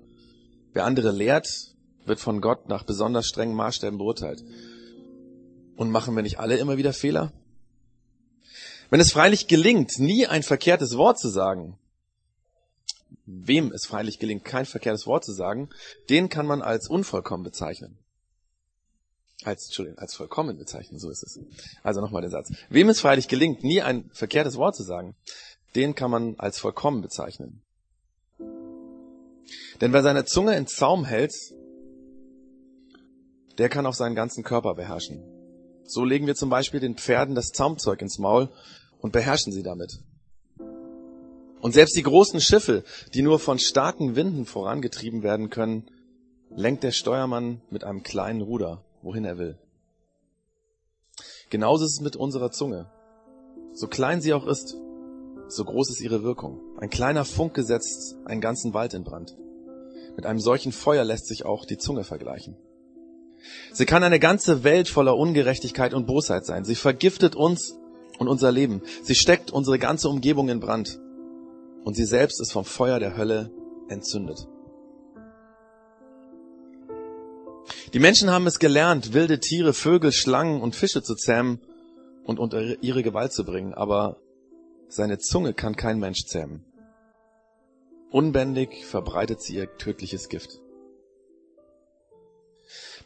wer 0.72 0.84
andere 0.84 1.12
lehrt, 1.12 1.48
wird 2.06 2.20
von 2.20 2.40
Gott 2.40 2.68
nach 2.68 2.84
besonders 2.84 3.26
strengen 3.26 3.54
Maßstäben 3.54 3.98
beurteilt. 3.98 4.42
Und 5.76 5.90
machen 5.90 6.14
wir 6.14 6.22
nicht 6.22 6.38
alle 6.38 6.56
immer 6.56 6.76
wieder 6.76 6.92
Fehler? 6.92 7.32
Wenn 8.94 9.00
es 9.00 9.10
freilich 9.10 9.48
gelingt, 9.48 9.98
nie 9.98 10.28
ein 10.28 10.44
verkehrtes 10.44 10.96
Wort 10.96 11.18
zu 11.18 11.28
sagen, 11.28 11.76
wem 13.26 13.72
es 13.72 13.86
freilich 13.86 14.20
gelingt, 14.20 14.44
kein 14.44 14.66
verkehrtes 14.66 15.04
Wort 15.04 15.24
zu 15.24 15.32
sagen, 15.32 15.68
den 16.10 16.28
kann 16.28 16.46
man 16.46 16.62
als 16.62 16.88
unvollkommen 16.88 17.42
bezeichnen. 17.42 17.98
Als, 19.42 19.64
Entschuldigung, 19.64 19.98
als 19.98 20.14
vollkommen 20.14 20.58
bezeichnen, 20.58 21.00
so 21.00 21.10
ist 21.10 21.24
es. 21.24 21.40
Also 21.82 22.00
nochmal 22.00 22.22
der 22.22 22.30
Satz. 22.30 22.52
Wem 22.68 22.88
es 22.88 23.00
freilich 23.00 23.26
gelingt, 23.26 23.64
nie 23.64 23.82
ein 23.82 24.08
verkehrtes 24.12 24.54
Wort 24.58 24.76
zu 24.76 24.84
sagen, 24.84 25.16
den 25.74 25.96
kann 25.96 26.12
man 26.12 26.36
als 26.38 26.60
vollkommen 26.60 27.02
bezeichnen. 27.02 27.62
Denn 29.80 29.92
wer 29.92 30.04
seine 30.04 30.24
Zunge 30.24 30.56
in 30.56 30.68
Zaum 30.68 31.04
hält, 31.04 31.34
der 33.58 33.68
kann 33.68 33.86
auch 33.86 33.94
seinen 33.94 34.14
ganzen 34.14 34.44
Körper 34.44 34.76
beherrschen. 34.76 35.20
So 35.84 36.04
legen 36.04 36.28
wir 36.28 36.36
zum 36.36 36.48
Beispiel 36.48 36.78
den 36.78 36.96
Pferden 36.96 37.34
das 37.34 37.48
Zaumzeug 37.48 38.00
ins 38.00 38.18
Maul 38.18 38.50
und 39.04 39.12
beherrschen 39.12 39.52
sie 39.52 39.62
damit. 39.62 40.00
Und 41.60 41.74
selbst 41.74 41.94
die 41.94 42.02
großen 42.02 42.40
Schiffe, 42.40 42.84
die 43.12 43.20
nur 43.20 43.38
von 43.38 43.58
starken 43.58 44.16
Winden 44.16 44.46
vorangetrieben 44.46 45.22
werden 45.22 45.50
können, 45.50 45.84
lenkt 46.48 46.84
der 46.84 46.90
Steuermann 46.90 47.60
mit 47.68 47.84
einem 47.84 48.02
kleinen 48.02 48.40
Ruder, 48.40 48.82
wohin 49.02 49.26
er 49.26 49.36
will. 49.36 49.58
Genauso 51.50 51.84
ist 51.84 51.96
es 51.96 52.00
mit 52.00 52.16
unserer 52.16 52.50
Zunge. 52.50 52.90
So 53.74 53.88
klein 53.88 54.22
sie 54.22 54.32
auch 54.32 54.46
ist, 54.46 54.74
so 55.48 55.64
groß 55.66 55.90
ist 55.90 56.00
ihre 56.00 56.22
Wirkung. 56.22 56.62
Ein 56.78 56.88
kleiner 56.88 57.26
Funke 57.26 57.62
setzt 57.62 58.16
einen 58.24 58.40
ganzen 58.40 58.72
Wald 58.72 58.94
in 58.94 59.04
Brand. 59.04 59.36
Mit 60.16 60.24
einem 60.24 60.40
solchen 60.40 60.72
Feuer 60.72 61.04
lässt 61.04 61.26
sich 61.26 61.44
auch 61.44 61.66
die 61.66 61.76
Zunge 61.76 62.04
vergleichen. 62.04 62.56
Sie 63.70 63.84
kann 63.84 64.02
eine 64.02 64.18
ganze 64.18 64.64
Welt 64.64 64.88
voller 64.88 65.14
Ungerechtigkeit 65.14 65.92
und 65.92 66.06
Bosheit 66.06 66.46
sein. 66.46 66.64
Sie 66.64 66.74
vergiftet 66.74 67.36
uns 67.36 67.76
und 68.24 68.30
unser 68.30 68.50
Leben. 68.50 68.82
Sie 69.02 69.14
steckt 69.14 69.50
unsere 69.50 69.78
ganze 69.78 70.08
Umgebung 70.08 70.48
in 70.48 70.60
Brand. 70.60 70.98
Und 71.84 71.94
sie 71.94 72.04
selbst 72.04 72.40
ist 72.40 72.52
vom 72.52 72.64
Feuer 72.64 72.98
der 72.98 73.16
Hölle 73.16 73.50
entzündet. 73.88 74.48
Die 77.92 77.98
Menschen 77.98 78.30
haben 78.30 78.46
es 78.46 78.58
gelernt, 78.58 79.12
wilde 79.12 79.38
Tiere, 79.38 79.72
Vögel, 79.72 80.10
Schlangen 80.12 80.60
und 80.60 80.74
Fische 80.74 81.02
zu 81.02 81.14
zähmen 81.14 81.60
und 82.24 82.38
unter 82.38 82.82
ihre 82.82 83.02
Gewalt 83.02 83.32
zu 83.32 83.44
bringen, 83.44 83.74
aber 83.74 84.16
seine 84.88 85.18
Zunge 85.18 85.54
kann 85.54 85.76
kein 85.76 85.98
Mensch 85.98 86.24
zähmen. 86.26 86.64
Unbändig 88.10 88.84
verbreitet 88.86 89.42
sie 89.42 89.56
ihr 89.56 89.76
tödliches 89.76 90.28
Gift. 90.28 90.60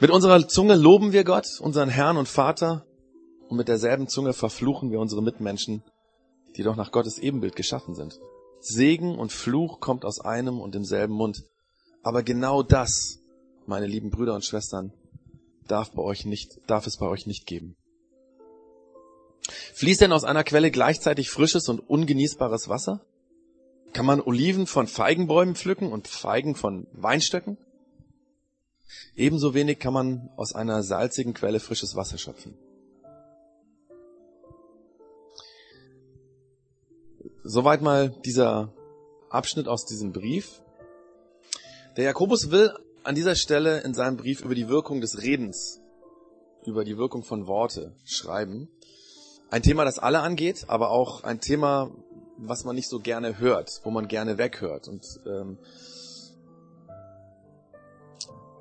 Mit 0.00 0.10
unserer 0.10 0.46
Zunge 0.46 0.76
loben 0.76 1.12
wir 1.12 1.25
Gott, 1.25 1.60
unseren 1.60 1.88
Herrn 1.88 2.16
und 2.16 2.28
Vater, 2.28 2.87
und 3.49 3.57
mit 3.57 3.69
derselben 3.69 4.09
Zunge 4.09 4.33
verfluchen 4.33 4.90
wir 4.90 5.00
unsere 5.00 5.23
Mitmenschen, 5.23 5.83
die 6.57 6.62
doch 6.62 6.76
nach 6.76 6.93
Gottes 6.93 7.19
Ebenbild 7.19 7.57
geschaffen 7.57 7.95
sind. 7.95 8.19
Segen 8.61 9.19
und 9.19 9.33
Fluch 9.33 9.81
kommt 9.81 10.05
aus 10.05 10.21
einem 10.21 10.61
und 10.61 10.75
demselben 10.75 11.14
Mund. 11.14 11.45
Aber 12.02 12.23
genau 12.23 12.62
das, 12.62 13.21
meine 13.67 13.87
lieben 13.87 14.11
Brüder 14.11 14.35
und 14.35 14.45
Schwestern, 14.45 14.93
darf 15.67 15.93
bei 15.93 16.02
euch 16.02 16.25
nicht, 16.25 16.59
darf 16.67 16.87
es 16.87 16.97
bei 16.97 17.07
euch 17.07 17.26
nicht 17.26 17.47
geben. 17.47 17.76
Fließt 19.75 20.00
denn 20.00 20.12
aus 20.12 20.25
einer 20.25 20.45
Quelle 20.45 20.71
gleichzeitig 20.71 21.31
frisches 21.31 21.69
und 21.69 21.81
ungenießbares 21.81 22.69
Wasser? 22.69 23.00
Kann 23.93 24.05
man 24.05 24.21
Oliven 24.21 24.67
von 24.67 24.87
Feigenbäumen 24.87 25.55
pflücken 25.55 25.93
und 25.93 26.09
Feigen 26.09 26.55
von 26.55 26.87
Weinstöcken? 26.93 27.57
Ebenso 29.14 29.55
wenig 29.55 29.78
kann 29.78 29.93
man 29.93 30.31
aus 30.37 30.55
einer 30.55 30.83
salzigen 30.83 31.35
Quelle 31.35 31.61
frisches 31.61 31.95
Wasser 31.95 32.19
schöpfen. 32.19 32.59
Soweit 37.50 37.81
mal 37.81 38.11
dieser 38.26 38.75
Abschnitt 39.31 39.69
aus 39.69 39.87
diesem 39.87 40.12
Brief. 40.12 40.61
Der 41.97 42.05
Jakobus 42.05 42.50
will 42.50 42.75
an 43.05 43.14
dieser 43.14 43.37
Stelle 43.37 43.81
in 43.81 43.95
seinem 43.95 44.19
Brief 44.19 44.43
über 44.43 44.55
die 44.55 44.69
Wirkung 44.69 45.00
des 45.00 45.23
Redens, 45.23 45.81
über 46.67 46.85
die 46.85 46.99
Wirkung 46.99 47.25
von 47.25 47.47
Worte 47.47 47.95
schreiben. 48.05 48.69
Ein 49.49 49.62
Thema, 49.62 49.87
das 49.87 49.99
alle 49.99 50.21
angeht, 50.21 50.67
aber 50.69 50.90
auch 50.90 51.25
ein 51.25 51.40
Thema, 51.40 51.90
was 52.37 52.64
man 52.64 52.76
nicht 52.76 52.90
so 52.90 52.99
gerne 52.99 53.38
hört, 53.38 53.81
wo 53.83 53.88
man 53.90 54.09
gerne 54.09 54.37
weghört. 54.37 54.87
Und 54.87 55.07
ähm, 55.26 55.57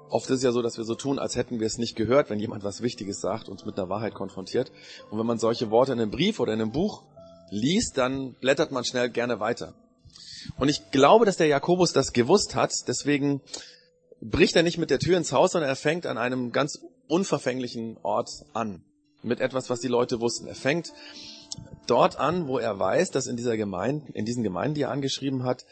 oft 0.07 0.29
ist 0.29 0.37
es 0.37 0.43
ja 0.43 0.53
so, 0.53 0.61
dass 0.61 0.77
wir 0.77 0.85
so 0.85 0.95
tun, 0.95 1.19
als 1.19 1.35
hätten 1.35 1.59
wir 1.59 1.67
es 1.67 1.77
nicht 1.77 1.97
gehört, 1.97 2.29
wenn 2.29 2.39
jemand 2.39 2.63
was 2.63 2.81
Wichtiges 2.81 3.19
sagt, 3.19 3.49
uns 3.49 3.65
mit 3.65 3.77
einer 3.77 3.89
Wahrheit 3.89 4.13
konfrontiert. 4.13 4.71
Und 5.11 5.19
wenn 5.19 5.25
man 5.25 5.39
solche 5.39 5.71
Worte 5.71 5.91
in 5.91 5.99
einem 5.99 6.11
Brief 6.11 6.39
oder 6.39 6.53
in 6.53 6.61
einem 6.61 6.71
Buch 6.71 7.03
liest, 7.49 7.97
dann 7.97 8.33
blättert 8.33 8.71
man 8.71 8.83
schnell 8.83 9.09
gerne 9.09 9.39
weiter. 9.39 9.73
Und 10.57 10.69
ich 10.69 10.91
glaube, 10.91 11.25
dass 11.25 11.37
der 11.37 11.47
Jakobus 11.47 11.93
das 11.93 12.13
gewusst 12.13 12.55
hat, 12.55 12.71
deswegen 12.87 13.41
bricht 14.21 14.55
er 14.55 14.63
nicht 14.63 14.77
mit 14.77 14.89
der 14.89 14.99
Tür 14.99 15.17
ins 15.17 15.31
Haus, 15.31 15.51
sondern 15.51 15.69
er 15.69 15.75
fängt 15.75 16.05
an 16.05 16.17
einem 16.17 16.51
ganz 16.51 16.79
unverfänglichen 17.07 17.97
Ort 18.03 18.29
an. 18.53 18.83
Mit 19.23 19.39
etwas, 19.39 19.69
was 19.69 19.79
die 19.79 19.87
Leute 19.87 20.21
wussten. 20.21 20.47
Er 20.47 20.55
fängt 20.55 20.93
dort 21.87 22.17
an, 22.17 22.47
wo 22.47 22.59
er 22.59 22.77
weiß, 22.77 23.11
dass 23.11 23.27
in 23.27 23.35
dieser 23.35 23.57
Gemeinde, 23.57 24.11
in 24.13 24.25
diesen 24.25 24.43
Gemeinden, 24.43 24.75
die 24.75 24.83
er 24.83 24.91
angeschrieben 24.91 25.43
hat, 25.43 25.65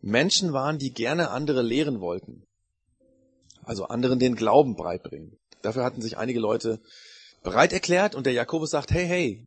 Menschen 0.00 0.52
waren, 0.52 0.78
die 0.78 0.92
gerne 0.92 1.30
andere 1.30 1.62
lehren 1.62 2.00
wollten. 2.00 2.44
Also 3.64 3.86
anderen 3.86 4.18
den 4.18 4.36
Glauben 4.36 4.76
beibringen. 4.76 5.36
Dafür 5.62 5.84
hatten 5.84 6.00
sich 6.00 6.16
einige 6.16 6.38
Leute 6.38 6.80
bereit 7.42 7.72
erklärt 7.72 8.14
und 8.14 8.26
der 8.26 8.32
Jakobus 8.32 8.70
sagt, 8.70 8.92
hey, 8.92 9.06
hey, 9.06 9.46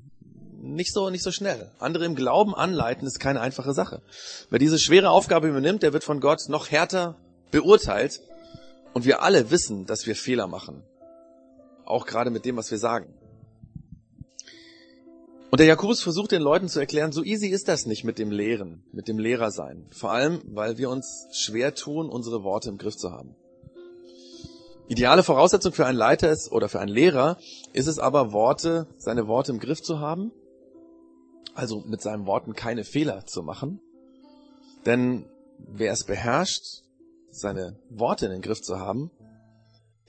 nicht 0.73 0.93
so, 0.93 1.09
nicht 1.09 1.23
so 1.23 1.31
schnell. 1.31 1.71
Andere 1.79 2.05
im 2.05 2.15
Glauben 2.15 2.55
anleiten 2.55 3.07
ist 3.07 3.19
keine 3.19 3.41
einfache 3.41 3.73
Sache. 3.73 4.01
Wer 4.49 4.59
diese 4.59 4.79
schwere 4.79 5.09
Aufgabe 5.09 5.47
übernimmt, 5.47 5.83
der 5.83 5.93
wird 5.93 6.03
von 6.03 6.19
Gott 6.19 6.49
noch 6.49 6.71
härter 6.71 7.15
beurteilt. 7.51 8.21
Und 8.93 9.05
wir 9.05 9.21
alle 9.21 9.51
wissen, 9.51 9.85
dass 9.85 10.07
wir 10.07 10.15
Fehler 10.15 10.47
machen. 10.47 10.83
Auch 11.85 12.05
gerade 12.05 12.31
mit 12.31 12.45
dem, 12.45 12.57
was 12.57 12.71
wir 12.71 12.79
sagen. 12.79 13.13
Und 15.51 15.59
der 15.59 15.67
Jakobus 15.67 16.01
versucht 16.01 16.31
den 16.31 16.43
Leuten 16.43 16.69
zu 16.69 16.79
erklären, 16.79 17.11
so 17.11 17.23
easy 17.23 17.47
ist 17.47 17.67
das 17.67 17.87
nicht 17.87 18.03
mit 18.03 18.19
dem 18.19 18.29
Lehren, 18.29 18.83
mit 18.91 19.07
dem 19.07 19.17
Lehrersein. 19.17 19.87
Vor 19.91 20.11
allem, 20.11 20.41
weil 20.45 20.77
wir 20.77 20.89
uns 20.89 21.27
schwer 21.31 21.73
tun, 21.73 22.07
unsere 22.07 22.43
Worte 22.43 22.69
im 22.69 22.77
Griff 22.77 22.97
zu 22.97 23.11
haben. 23.11 23.35
Ideale 24.87 25.23
Voraussetzung 25.23 25.73
für 25.73 25.85
einen 25.85 25.97
Leiter 25.97 26.31
ist, 26.31 26.51
oder 26.51 26.69
für 26.69 26.79
einen 26.79 26.91
Lehrer 26.91 27.37
ist 27.73 27.87
es 27.87 27.99
aber, 27.99 28.31
Worte, 28.31 28.87
seine 28.97 29.27
Worte 29.27 29.51
im 29.51 29.59
Griff 29.59 29.81
zu 29.81 29.99
haben 29.99 30.31
also 31.59 31.83
mit 31.85 32.01
seinen 32.01 32.25
Worten 32.25 32.53
keine 32.53 32.83
Fehler 32.83 33.25
zu 33.25 33.43
machen. 33.43 33.81
Denn 34.85 35.25
wer 35.57 35.91
es 35.91 36.05
beherrscht, 36.05 36.83
seine 37.31 37.77
Worte 37.89 38.25
in 38.25 38.31
den 38.31 38.41
Griff 38.41 38.61
zu 38.61 38.79
haben, 38.79 39.11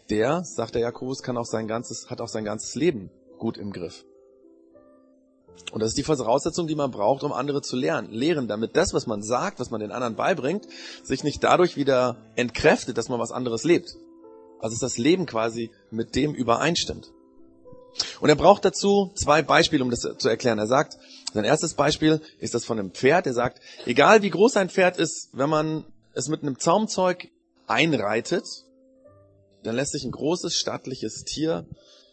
der, 0.08 0.42
sagt 0.44 0.74
der 0.74 0.82
Jakobus, 0.82 1.22
kann 1.22 1.36
auch 1.36 1.44
sein 1.44 1.68
ganzes, 1.68 2.08
hat 2.08 2.20
auch 2.20 2.28
sein 2.28 2.44
ganzes 2.44 2.74
Leben 2.74 3.10
gut 3.38 3.58
im 3.58 3.72
Griff. 3.72 4.04
Und 5.72 5.80
das 5.80 5.90
ist 5.90 5.98
die 5.98 6.02
Voraussetzung, 6.02 6.66
die 6.66 6.74
man 6.74 6.90
braucht, 6.90 7.22
um 7.22 7.32
andere 7.32 7.62
zu 7.62 7.76
lernen. 7.76 8.10
Lehren, 8.10 8.48
damit 8.48 8.76
das, 8.76 8.94
was 8.94 9.06
man 9.06 9.22
sagt, 9.22 9.60
was 9.60 9.70
man 9.70 9.80
den 9.80 9.92
anderen 9.92 10.16
beibringt, 10.16 10.66
sich 11.02 11.22
nicht 11.22 11.44
dadurch 11.44 11.76
wieder 11.76 12.16
entkräftet, 12.34 12.96
dass 12.96 13.08
man 13.08 13.20
was 13.20 13.32
anderes 13.32 13.64
lebt. 13.64 13.96
Also 14.60 14.74
dass 14.74 14.92
das 14.92 14.98
Leben 14.98 15.26
quasi 15.26 15.70
mit 15.90 16.14
dem 16.14 16.34
übereinstimmt. 16.34 17.12
Und 18.20 18.28
er 18.28 18.36
braucht 18.36 18.64
dazu 18.64 19.10
zwei 19.14 19.42
Beispiele, 19.42 19.82
um 19.84 19.90
das 19.90 20.00
zu 20.00 20.28
erklären. 20.28 20.58
Er 20.58 20.66
sagt, 20.66 20.96
sein 21.32 21.44
erstes 21.44 21.74
Beispiel 21.74 22.20
ist 22.38 22.54
das 22.54 22.64
von 22.64 22.78
einem 22.78 22.90
Pferd. 22.90 23.26
Er 23.26 23.34
sagt, 23.34 23.60
egal 23.86 24.22
wie 24.22 24.30
groß 24.30 24.56
ein 24.56 24.70
Pferd 24.70 24.98
ist, 24.98 25.28
wenn 25.32 25.50
man 25.50 25.84
es 26.12 26.28
mit 26.28 26.42
einem 26.42 26.58
Zaumzeug 26.58 27.28
einreitet, 27.66 28.44
dann 29.62 29.76
lässt 29.76 29.92
sich 29.92 30.04
ein 30.04 30.10
großes, 30.10 30.54
stattliches 30.54 31.24
Tier 31.24 31.66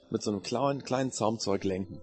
mit 0.09 0.21
so 0.21 0.31
einem 0.31 0.43
kleinen, 0.43 0.83
kleinen 0.83 1.11
Zaumzeug 1.11 1.63
lenken. 1.63 1.99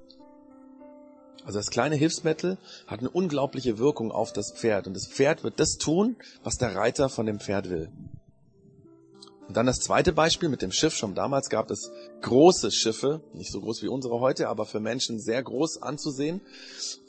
Also 1.44 1.58
das 1.58 1.70
kleine 1.70 1.94
Hilfsmittel 1.94 2.56
hat 2.86 3.00
eine 3.00 3.10
unglaubliche 3.10 3.78
Wirkung 3.78 4.10
auf 4.10 4.32
das 4.32 4.52
Pferd. 4.52 4.86
Und 4.86 4.94
das 4.94 5.06
Pferd 5.06 5.44
wird 5.44 5.60
das 5.60 5.76
tun, 5.76 6.16
was 6.42 6.56
der 6.56 6.74
Reiter 6.74 7.10
von 7.10 7.26
dem 7.26 7.38
Pferd 7.38 7.68
will. 7.68 7.90
Und 9.46 9.56
dann 9.56 9.66
das 9.66 9.80
zweite 9.80 10.12
Beispiel 10.12 10.48
mit 10.48 10.62
dem 10.62 10.72
Schiff. 10.72 10.94
Schon 10.94 11.14
damals 11.14 11.50
gab 11.50 11.70
es 11.70 11.90
große 12.22 12.70
Schiffe, 12.70 13.20
nicht 13.34 13.52
so 13.52 13.60
groß 13.60 13.82
wie 13.82 13.88
unsere 13.88 14.20
heute, 14.20 14.48
aber 14.48 14.64
für 14.64 14.80
Menschen 14.80 15.20
sehr 15.20 15.42
groß 15.42 15.82
anzusehen. 15.82 16.40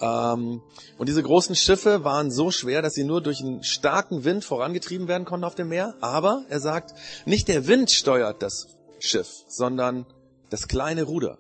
Ähm, 0.01 0.62
und 0.98 1.10
diese 1.10 1.24
großen 1.24 1.56
Schiffe 1.56 2.04
waren 2.04 2.32
so 2.32 2.51
schwer, 2.51 2.82
dass 2.82 2.94
sie 2.94 3.06
nur 3.06 3.22
durch 3.22 3.39
einen 3.39 3.63
starken 3.63 4.25
Wind 4.25 4.44
vorangetrieben 4.44 5.08
werden 5.08 5.24
konnten 5.24 5.46
auf 5.46 5.56
dem 5.56 5.70
Meer. 5.70 5.96
Aber 6.01 6.46
er 6.50 6.60
sagt, 6.60 6.94
nicht 7.25 7.48
der 7.48 7.68
Wind 7.68 7.89
steuert 7.89 8.42
das 8.42 8.68
Schiff, 9.00 9.30
sondern 9.48 10.06
das 10.50 10.68
kleine 10.68 11.04
Ruder. 11.04 11.38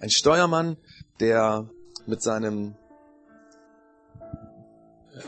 Ein 0.00 0.10
Steuermann, 0.10 0.78
der 1.20 1.68
mit 2.06 2.22
seinem 2.22 2.74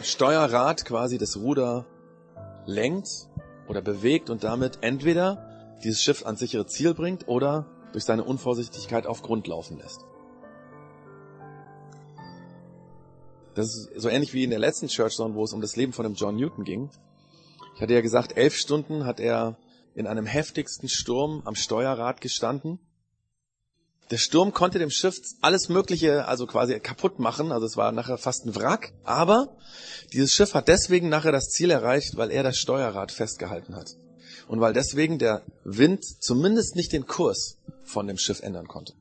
Steuerrad 0.03 0.85
quasi 0.85 1.19
das 1.19 1.37
Ruder 1.37 1.87
lenkt 2.67 3.09
oder 3.71 3.83
bewegt 3.83 4.31
und 4.31 4.43
damit 4.43 4.79
entweder 4.81 5.77
dieses 5.85 6.03
Schiff 6.03 6.27
ans 6.27 6.41
sichere 6.41 6.67
Ziel 6.67 6.93
bringt 6.93 7.29
oder 7.29 7.67
durch 7.93 8.03
seine 8.05 8.25
Unvorsichtigkeit 8.25 9.07
auf 9.07 9.23
Grund 9.23 9.47
laufen 9.47 9.79
lässt. 9.79 10.05
Das 13.55 13.67
ist 13.67 13.91
so 13.95 14.09
ähnlich 14.09 14.35
wie 14.35 14.43
in 14.43 14.51
der 14.51 14.59
letzten 14.59 14.89
Church 14.89 15.15
Zone, 15.15 15.37
wo 15.37 15.45
es 15.45 15.53
um 15.53 15.61
das 15.61 15.77
Leben 15.77 15.93
von 15.93 16.03
dem 16.03 16.15
John 16.15 16.35
Newton 16.35 16.65
ging. 16.65 16.91
Ich 17.77 17.81
hatte 17.81 17.95
ja 17.95 18.01
gesagt, 18.01 18.37
elf 18.37 18.57
Stunden 18.57 19.07
hat 19.07 19.21
er 19.21 19.57
in 19.95 20.09
einem 20.09 20.27
heftigsten 20.27 20.89
Sturm 20.89 21.43
am 21.45 21.55
Steuerrad 21.55 22.21
gestanden 22.21 22.81
der 24.11 24.19
Sturm 24.19 24.53
konnte 24.53 24.81
dem 24.81 24.91
Schiff 24.91 25.21
alles 25.41 25.69
Mögliche, 25.69 26.27
also 26.27 26.47
quasi 26.47 26.79
kaputt 26.81 27.21
machen. 27.21 27.53
Also 27.53 27.67
es 27.67 27.77
war 27.77 27.93
nachher 27.93 28.19
fast 28.19 28.45
ein 28.45 28.55
Wrack. 28.57 28.93
Aber 29.05 29.57
dieses 30.13 30.33
Schiff 30.33 30.55
hat 30.55 30.67
deswegen 30.67 31.09
nachher 31.09 31.31
das 31.31 31.51
Ziel 31.51 31.71
erreicht, 31.71 32.17
weil 32.17 32.33
er 32.33 32.43
das 32.43 32.57
Steuerrad 32.57 33.13
festgehalten 33.13 33.77
hat. 33.77 33.97
Und 34.49 34.61
weil 34.61 34.73
deswegen 34.73 35.21
der 35.21 35.45
Wind 35.65 36.05
zumindest 36.05 36.75
nicht 36.75 36.93
den 36.93 37.07
Kurs 37.07 37.59
von 37.85 38.09
dem 38.09 38.19
Schiff 38.19 38.41
ändern 38.41 38.67
konnte. 38.67 38.95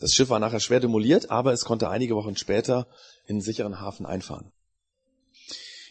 Das 0.00 0.12
Schiff 0.12 0.30
war 0.30 0.38
nachher 0.38 0.60
schwer 0.60 0.80
demoliert, 0.80 1.30
aber 1.30 1.52
es 1.52 1.64
konnte 1.64 1.90
einige 1.90 2.16
Wochen 2.16 2.36
später 2.36 2.86
in 3.26 3.36
einen 3.36 3.40
sicheren 3.42 3.80
Hafen 3.80 4.06
einfahren. 4.06 4.52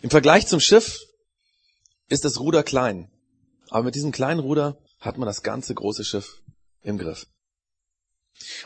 Im 0.01 0.10
Vergleich 0.10 0.48
zum 0.48 0.60
Schiff 0.60 1.00
ist 2.10 2.25
das 2.25 2.39
Ruder 2.39 2.63
klein. 2.63 3.12
Aber 3.70 3.84
mit 3.84 3.96
diesem 3.96 4.12
kleinen 4.12 4.39
Ruder 4.39 4.77
hat 5.05 5.17
man 5.17 5.27
das 5.27 5.43
ganze 5.43 5.74
große 5.74 6.03
Schiff 6.03 6.41
im 6.81 6.97
Griff. 6.97 7.27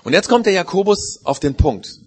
Und 0.03 0.13
jetzt 0.13 0.29
kommt 0.29 0.46
der 0.46 0.53
Jakobus 0.53 1.22
auf 1.24 1.39
den 1.39 1.55
Punkt. 1.55 2.00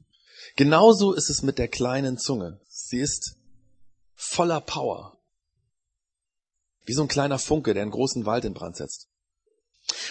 Genauso 0.56 1.12
ist 1.12 1.30
es 1.30 1.42
mit 1.42 1.58
der 1.58 1.68
kleinen 1.68 2.18
Zunge. 2.18 2.60
Sie 2.68 2.98
ist 2.98 3.36
voller 4.14 4.60
Power. 4.60 5.18
Wie 6.84 6.92
so 6.92 7.02
ein 7.02 7.08
kleiner 7.08 7.38
Funke, 7.38 7.74
der 7.74 7.82
einen 7.82 7.92
großen 7.92 8.26
Wald 8.26 8.44
in 8.44 8.54
Brand 8.54 8.76
setzt. 8.76 9.08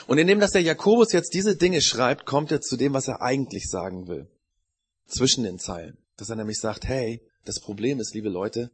Und 0.08 0.18
indem 0.18 0.40
dass 0.40 0.52
der 0.52 0.62
Jakobus 0.62 1.12
jetzt 1.12 1.34
diese 1.34 1.56
Dinge 1.56 1.82
schreibt, 1.82 2.26
kommt 2.26 2.52
er 2.52 2.62
zu 2.62 2.78
dem, 2.78 2.94
was 2.94 3.08
er 3.08 3.22
eigentlich 3.22 3.70
sagen 3.70 4.08
will. 4.08 4.30
Zwischen 5.08 5.44
den 5.44 5.60
Zeilen. 5.60 5.98
Dass 6.18 6.30
er 6.30 6.36
nämlich 6.36 6.60
sagt, 6.60 6.86
hey, 6.86 7.22
das 7.46 7.60
Problem 7.60 8.00
ist, 8.00 8.14
liebe 8.14 8.30
Leute, 8.30 8.72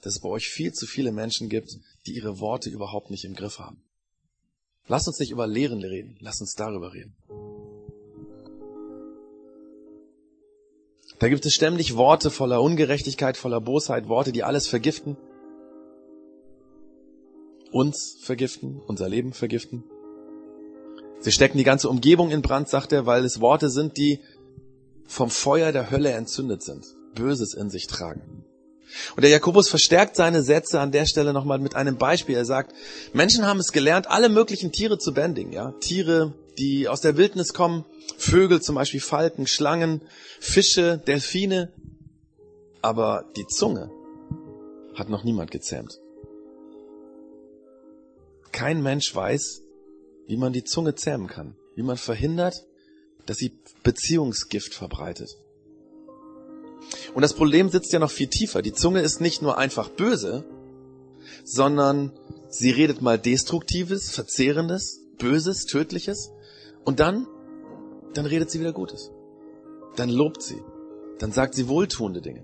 dass 0.00 0.14
es 0.14 0.20
bei 0.20 0.28
euch 0.28 0.48
viel 0.48 0.72
zu 0.72 0.86
viele 0.86 1.12
Menschen 1.12 1.48
gibt, 1.48 1.70
die 2.06 2.12
ihre 2.12 2.40
Worte 2.40 2.70
überhaupt 2.70 3.10
nicht 3.10 3.24
im 3.24 3.34
Griff 3.34 3.58
haben. 3.58 3.82
Lass 4.88 5.06
uns 5.06 5.18
nicht 5.18 5.30
über 5.30 5.46
Lehren 5.46 5.82
reden, 5.82 6.16
lass 6.20 6.40
uns 6.40 6.54
darüber 6.54 6.92
reden. 6.92 7.14
Da 11.18 11.28
gibt 11.28 11.46
es 11.46 11.54
ständig 11.54 11.96
Worte 11.96 12.30
voller 12.30 12.60
Ungerechtigkeit, 12.60 13.36
voller 13.36 13.60
Bosheit, 13.60 14.08
Worte, 14.08 14.32
die 14.32 14.42
alles 14.42 14.66
vergiften. 14.66 15.16
Uns 17.70 18.18
vergiften, 18.20 18.80
unser 18.86 19.08
Leben 19.08 19.32
vergiften. 19.32 19.84
Sie 21.20 21.30
stecken 21.30 21.58
die 21.58 21.64
ganze 21.64 21.88
Umgebung 21.88 22.32
in 22.32 22.42
Brand, 22.42 22.68
sagt 22.68 22.92
er, 22.92 23.06
weil 23.06 23.24
es 23.24 23.40
Worte 23.40 23.70
sind, 23.70 23.96
die 23.96 24.18
vom 25.06 25.30
Feuer 25.30 25.70
der 25.70 25.92
Hölle 25.92 26.10
entzündet 26.10 26.64
sind, 26.64 26.84
Böses 27.14 27.54
in 27.54 27.70
sich 27.70 27.86
tragen. 27.86 28.44
Und 29.16 29.22
der 29.22 29.30
Jakobus 29.30 29.68
verstärkt 29.68 30.16
seine 30.16 30.42
Sätze 30.42 30.80
an 30.80 30.92
der 30.92 31.06
Stelle 31.06 31.32
nochmal 31.32 31.58
mit 31.58 31.76
einem 31.76 31.96
Beispiel. 31.96 32.36
Er 32.36 32.44
sagt, 32.44 32.74
Menschen 33.12 33.46
haben 33.46 33.60
es 33.60 33.72
gelernt, 33.72 34.08
alle 34.08 34.28
möglichen 34.28 34.72
Tiere 34.72 34.98
zu 34.98 35.12
bändigen. 35.12 35.52
Ja? 35.52 35.72
Tiere, 35.80 36.34
die 36.58 36.88
aus 36.88 37.00
der 37.00 37.16
Wildnis 37.16 37.54
kommen, 37.54 37.84
Vögel 38.16 38.60
zum 38.60 38.74
Beispiel, 38.74 39.00
Falken, 39.00 39.46
Schlangen, 39.46 40.02
Fische, 40.40 40.98
Delfine. 41.06 41.72
Aber 42.80 43.24
die 43.36 43.46
Zunge 43.46 43.90
hat 44.94 45.08
noch 45.08 45.24
niemand 45.24 45.50
gezähmt. 45.50 45.98
Kein 48.50 48.82
Mensch 48.82 49.14
weiß, 49.14 49.62
wie 50.26 50.36
man 50.36 50.52
die 50.52 50.64
Zunge 50.64 50.94
zähmen 50.94 51.26
kann, 51.26 51.56
wie 51.74 51.82
man 51.82 51.96
verhindert, 51.96 52.64
dass 53.26 53.38
sie 53.38 53.52
Beziehungsgift 53.82 54.74
verbreitet. 54.74 55.30
Und 57.14 57.22
das 57.22 57.34
Problem 57.34 57.68
sitzt 57.68 57.92
ja 57.92 57.98
noch 57.98 58.10
viel 58.10 58.28
tiefer. 58.28 58.62
Die 58.62 58.72
Zunge 58.72 59.00
ist 59.00 59.20
nicht 59.20 59.42
nur 59.42 59.58
einfach 59.58 59.88
böse, 59.88 60.44
sondern 61.44 62.12
sie 62.48 62.70
redet 62.70 63.02
mal 63.02 63.18
Destruktives, 63.18 64.10
Verzehrendes, 64.10 65.00
Böses, 65.18 65.66
Tödliches 65.66 66.32
und 66.84 67.00
dann, 67.00 67.26
dann 68.14 68.26
redet 68.26 68.50
sie 68.50 68.60
wieder 68.60 68.72
Gutes. 68.72 69.10
Dann 69.96 70.08
lobt 70.08 70.42
sie. 70.42 70.62
Dann 71.18 71.32
sagt 71.32 71.54
sie 71.54 71.68
wohltuende 71.68 72.20
Dinge. 72.20 72.42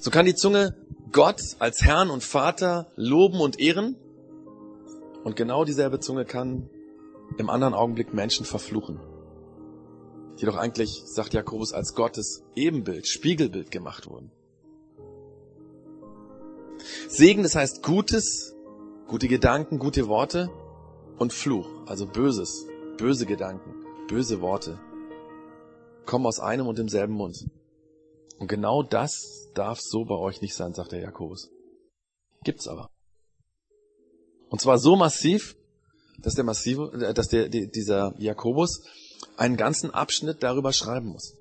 So 0.00 0.10
kann 0.10 0.26
die 0.26 0.34
Zunge 0.34 0.76
Gott 1.12 1.42
als 1.58 1.82
Herrn 1.82 2.10
und 2.10 2.22
Vater 2.22 2.90
loben 2.96 3.40
und 3.40 3.60
ehren 3.60 3.96
und 5.24 5.36
genau 5.36 5.64
dieselbe 5.64 6.00
Zunge 6.00 6.24
kann 6.24 6.68
im 7.38 7.50
anderen 7.50 7.74
Augenblick 7.74 8.12
Menschen 8.14 8.44
verfluchen. 8.44 9.00
Die 10.42 10.46
doch 10.46 10.56
eigentlich, 10.56 11.04
sagt 11.06 11.34
Jakobus, 11.34 11.72
als 11.72 11.94
Gottes 11.94 12.42
Ebenbild, 12.56 13.06
Spiegelbild 13.06 13.70
gemacht 13.70 14.08
wurden. 14.08 14.32
Segen, 17.06 17.44
das 17.44 17.54
heißt 17.54 17.84
Gutes, 17.84 18.52
gute 19.06 19.28
Gedanken, 19.28 19.78
gute 19.78 20.08
Worte 20.08 20.50
und 21.16 21.32
Fluch, 21.32 21.68
also 21.86 22.08
Böses, 22.08 22.66
böse 22.98 23.24
Gedanken, 23.24 23.72
böse 24.08 24.40
Worte, 24.40 24.80
kommen 26.06 26.26
aus 26.26 26.40
einem 26.40 26.66
und 26.66 26.76
demselben 26.76 27.14
Mund. 27.14 27.36
Und 28.40 28.48
genau 28.48 28.82
das 28.82 29.48
darf 29.54 29.78
so 29.80 30.04
bei 30.04 30.16
euch 30.16 30.40
nicht 30.40 30.56
sein, 30.56 30.74
sagt 30.74 30.90
der 30.90 31.02
Jakobus. 31.02 31.50
Gibt's 32.42 32.66
aber. 32.66 32.90
Und 34.48 34.60
zwar 34.60 34.78
so 34.78 34.96
massiv, 34.96 35.54
dass 36.18 36.34
der 36.34 36.42
massive, 36.42 36.90
äh, 36.94 37.14
dass 37.14 37.28
der, 37.28 37.48
dieser 37.48 38.12
Jakobus 38.18 38.82
einen 39.36 39.56
ganzen 39.56 39.90
Abschnitt 39.90 40.42
darüber 40.42 40.72
schreiben 40.72 41.08
muss. 41.08 41.34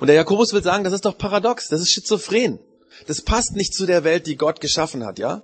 Und 0.00 0.08
der 0.08 0.16
Jakobus 0.16 0.52
will 0.52 0.62
sagen, 0.62 0.84
das 0.84 0.92
ist 0.92 1.04
doch 1.04 1.16
paradox, 1.16 1.68
das 1.68 1.80
ist 1.80 1.92
schizophren. 1.92 2.58
Das 3.06 3.22
passt 3.22 3.52
nicht 3.52 3.74
zu 3.74 3.86
der 3.86 4.04
Welt, 4.04 4.26
die 4.26 4.36
Gott 4.36 4.60
geschaffen 4.60 5.04
hat, 5.04 5.18
ja? 5.18 5.42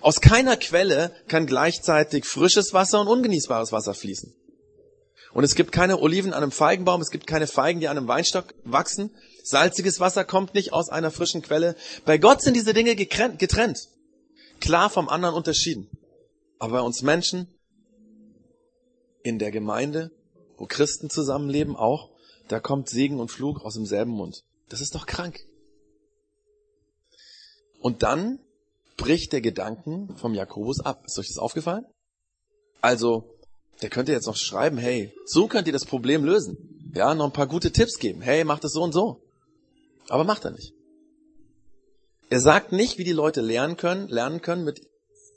Aus 0.00 0.22
keiner 0.22 0.56
Quelle 0.56 1.12
kann 1.28 1.46
gleichzeitig 1.46 2.24
frisches 2.24 2.72
Wasser 2.72 3.00
und 3.00 3.08
ungenießbares 3.08 3.72
Wasser 3.72 3.92
fließen. 3.92 4.34
Und 5.34 5.44
es 5.44 5.54
gibt 5.54 5.70
keine 5.70 6.00
Oliven 6.00 6.32
an 6.32 6.42
einem 6.42 6.52
Feigenbaum, 6.52 7.02
es 7.02 7.10
gibt 7.10 7.26
keine 7.26 7.46
Feigen, 7.46 7.80
die 7.80 7.88
an 7.88 7.98
einem 7.98 8.08
Weinstock 8.08 8.54
wachsen. 8.64 9.10
Salziges 9.44 10.00
Wasser 10.00 10.24
kommt 10.24 10.54
nicht 10.54 10.72
aus 10.72 10.88
einer 10.88 11.10
frischen 11.10 11.42
Quelle. 11.42 11.76
Bei 12.06 12.16
Gott 12.16 12.40
sind 12.40 12.54
diese 12.54 12.72
Dinge 12.72 12.96
getrennt 12.96 13.88
klar 14.60 14.90
vom 14.90 15.08
anderen 15.08 15.34
unterschieden. 15.34 15.90
Aber 16.58 16.78
bei 16.78 16.80
uns 16.80 17.02
Menschen 17.02 17.48
in 19.22 19.38
der 19.38 19.50
Gemeinde, 19.50 20.10
wo 20.56 20.66
Christen 20.66 21.10
zusammenleben 21.10 21.76
auch, 21.76 22.10
da 22.48 22.60
kommt 22.60 22.88
Segen 22.88 23.20
und 23.20 23.30
Flug 23.30 23.64
aus 23.64 23.74
demselben 23.74 24.12
Mund. 24.12 24.44
Das 24.68 24.80
ist 24.80 24.94
doch 24.94 25.06
krank. 25.06 25.46
Und 27.80 28.02
dann 28.02 28.38
bricht 28.96 29.32
der 29.32 29.40
Gedanken 29.40 30.16
vom 30.16 30.34
Jakobus 30.34 30.80
ab. 30.80 31.04
Ist 31.06 31.18
euch 31.18 31.28
das 31.28 31.38
aufgefallen? 31.38 31.84
Also, 32.80 33.34
der 33.82 33.90
könnte 33.90 34.12
jetzt 34.12 34.26
noch 34.26 34.36
schreiben, 34.36 34.78
hey, 34.78 35.12
so 35.26 35.48
könnt 35.48 35.66
ihr 35.66 35.72
das 35.72 35.84
Problem 35.84 36.24
lösen. 36.24 36.92
Ja, 36.94 37.14
noch 37.14 37.26
ein 37.26 37.32
paar 37.32 37.46
gute 37.46 37.72
Tipps 37.72 37.98
geben. 37.98 38.22
Hey, 38.22 38.44
macht 38.44 38.64
es 38.64 38.72
so 38.72 38.82
und 38.82 38.92
so. 38.92 39.22
Aber 40.08 40.24
macht 40.24 40.44
er 40.44 40.52
nicht. 40.52 40.72
Er 42.30 42.40
sagt 42.40 42.72
nicht, 42.72 42.98
wie 42.98 43.04
die 43.04 43.12
Leute 43.12 43.40
lernen 43.40 43.76
können, 43.76 44.08
lernen 44.08 44.40
können, 44.40 44.64
mit 44.64 44.80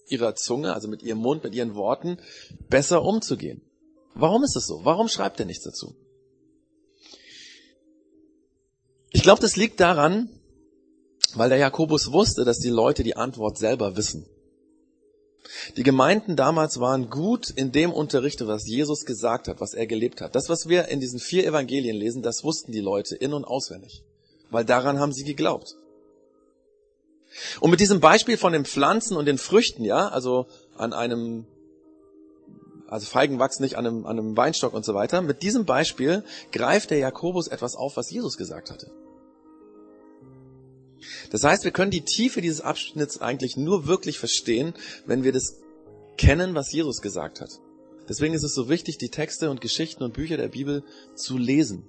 ihrer 0.07 0.35
Zunge, 0.35 0.73
also 0.73 0.87
mit 0.87 1.03
ihrem 1.03 1.19
Mund, 1.19 1.43
mit 1.43 1.53
ihren 1.53 1.75
Worten 1.75 2.17
besser 2.69 3.03
umzugehen. 3.03 3.61
Warum 4.21 4.43
ist 4.43 4.55
das 4.55 4.67
so? 4.67 4.83
Warum 4.83 5.07
schreibt 5.07 5.39
er 5.39 5.45
nichts 5.45 5.63
dazu? 5.63 5.95
Ich 9.11 9.23
glaube, 9.23 9.41
das 9.41 9.55
liegt 9.55 9.79
daran, 9.79 10.29
weil 11.33 11.49
der 11.49 11.57
Jakobus 11.57 12.11
wusste, 12.11 12.45
dass 12.45 12.59
die 12.59 12.69
Leute 12.69 13.03
die 13.03 13.15
Antwort 13.15 13.57
selber 13.57 13.95
wissen. 13.95 14.25
Die 15.77 15.83
Gemeinden 15.83 16.35
damals 16.35 16.79
waren 16.79 17.09
gut 17.09 17.49
in 17.49 17.71
dem 17.71 17.91
Unterricht, 17.91 18.45
was 18.45 18.67
Jesus 18.67 19.05
gesagt 19.05 19.47
hat, 19.47 19.61
was 19.61 19.73
er 19.73 19.87
gelebt 19.87 20.21
hat. 20.21 20.35
Das, 20.35 20.49
was 20.49 20.67
wir 20.67 20.89
in 20.89 20.99
diesen 20.99 21.19
vier 21.19 21.45
Evangelien 21.45 21.95
lesen, 21.95 22.21
das 22.21 22.43
wussten 22.43 22.71
die 22.71 22.81
Leute 22.81 23.15
in 23.15 23.33
und 23.33 23.45
auswendig. 23.45 24.03
Weil 24.51 24.65
daran 24.65 24.99
haben 24.99 25.13
sie 25.13 25.23
geglaubt. 25.23 25.75
Und 27.59 27.71
mit 27.71 27.79
diesem 27.79 27.99
Beispiel 27.99 28.37
von 28.37 28.53
den 28.53 28.65
Pflanzen 28.65 29.15
und 29.15 29.25
den 29.25 29.37
Früchten, 29.37 29.85
ja, 29.85 30.07
also 30.07 30.47
an 30.75 30.93
einem, 30.93 31.45
also 32.89 33.05
Feigen 33.05 33.39
wachsen 33.39 33.63
nicht 33.63 33.77
an 33.77 33.85
einem, 33.85 34.05
an 34.05 34.17
einem 34.17 34.35
Weinstock 34.35 34.73
und 34.73 34.83
so 34.83 34.93
weiter, 34.93 35.21
mit 35.21 35.43
diesem 35.43 35.65
Beispiel 35.65 36.23
greift 36.51 36.89
der 36.89 36.97
Jakobus 36.97 37.47
etwas 37.47 37.75
auf, 37.75 37.97
was 37.97 38.09
Jesus 38.09 38.37
gesagt 38.37 38.71
hatte. 38.71 38.91
Das 41.31 41.43
heißt, 41.43 41.63
wir 41.63 41.71
können 41.71 41.91
die 41.91 42.03
Tiefe 42.03 42.41
dieses 42.41 42.61
Abschnitts 42.61 43.21
eigentlich 43.21 43.55
nur 43.57 43.87
wirklich 43.87 44.19
verstehen, 44.19 44.73
wenn 45.05 45.23
wir 45.23 45.31
das 45.31 45.57
kennen, 46.17 46.55
was 46.55 46.71
Jesus 46.71 47.01
gesagt 47.01 47.41
hat. 47.41 47.51
Deswegen 48.09 48.33
ist 48.33 48.43
es 48.43 48.55
so 48.55 48.69
wichtig, 48.69 48.97
die 48.97 49.09
Texte 49.09 49.51
und 49.51 49.61
Geschichten 49.61 50.03
und 50.03 50.13
Bücher 50.13 50.37
der 50.37 50.49
Bibel 50.49 50.83
zu 51.15 51.37
lesen. 51.37 51.83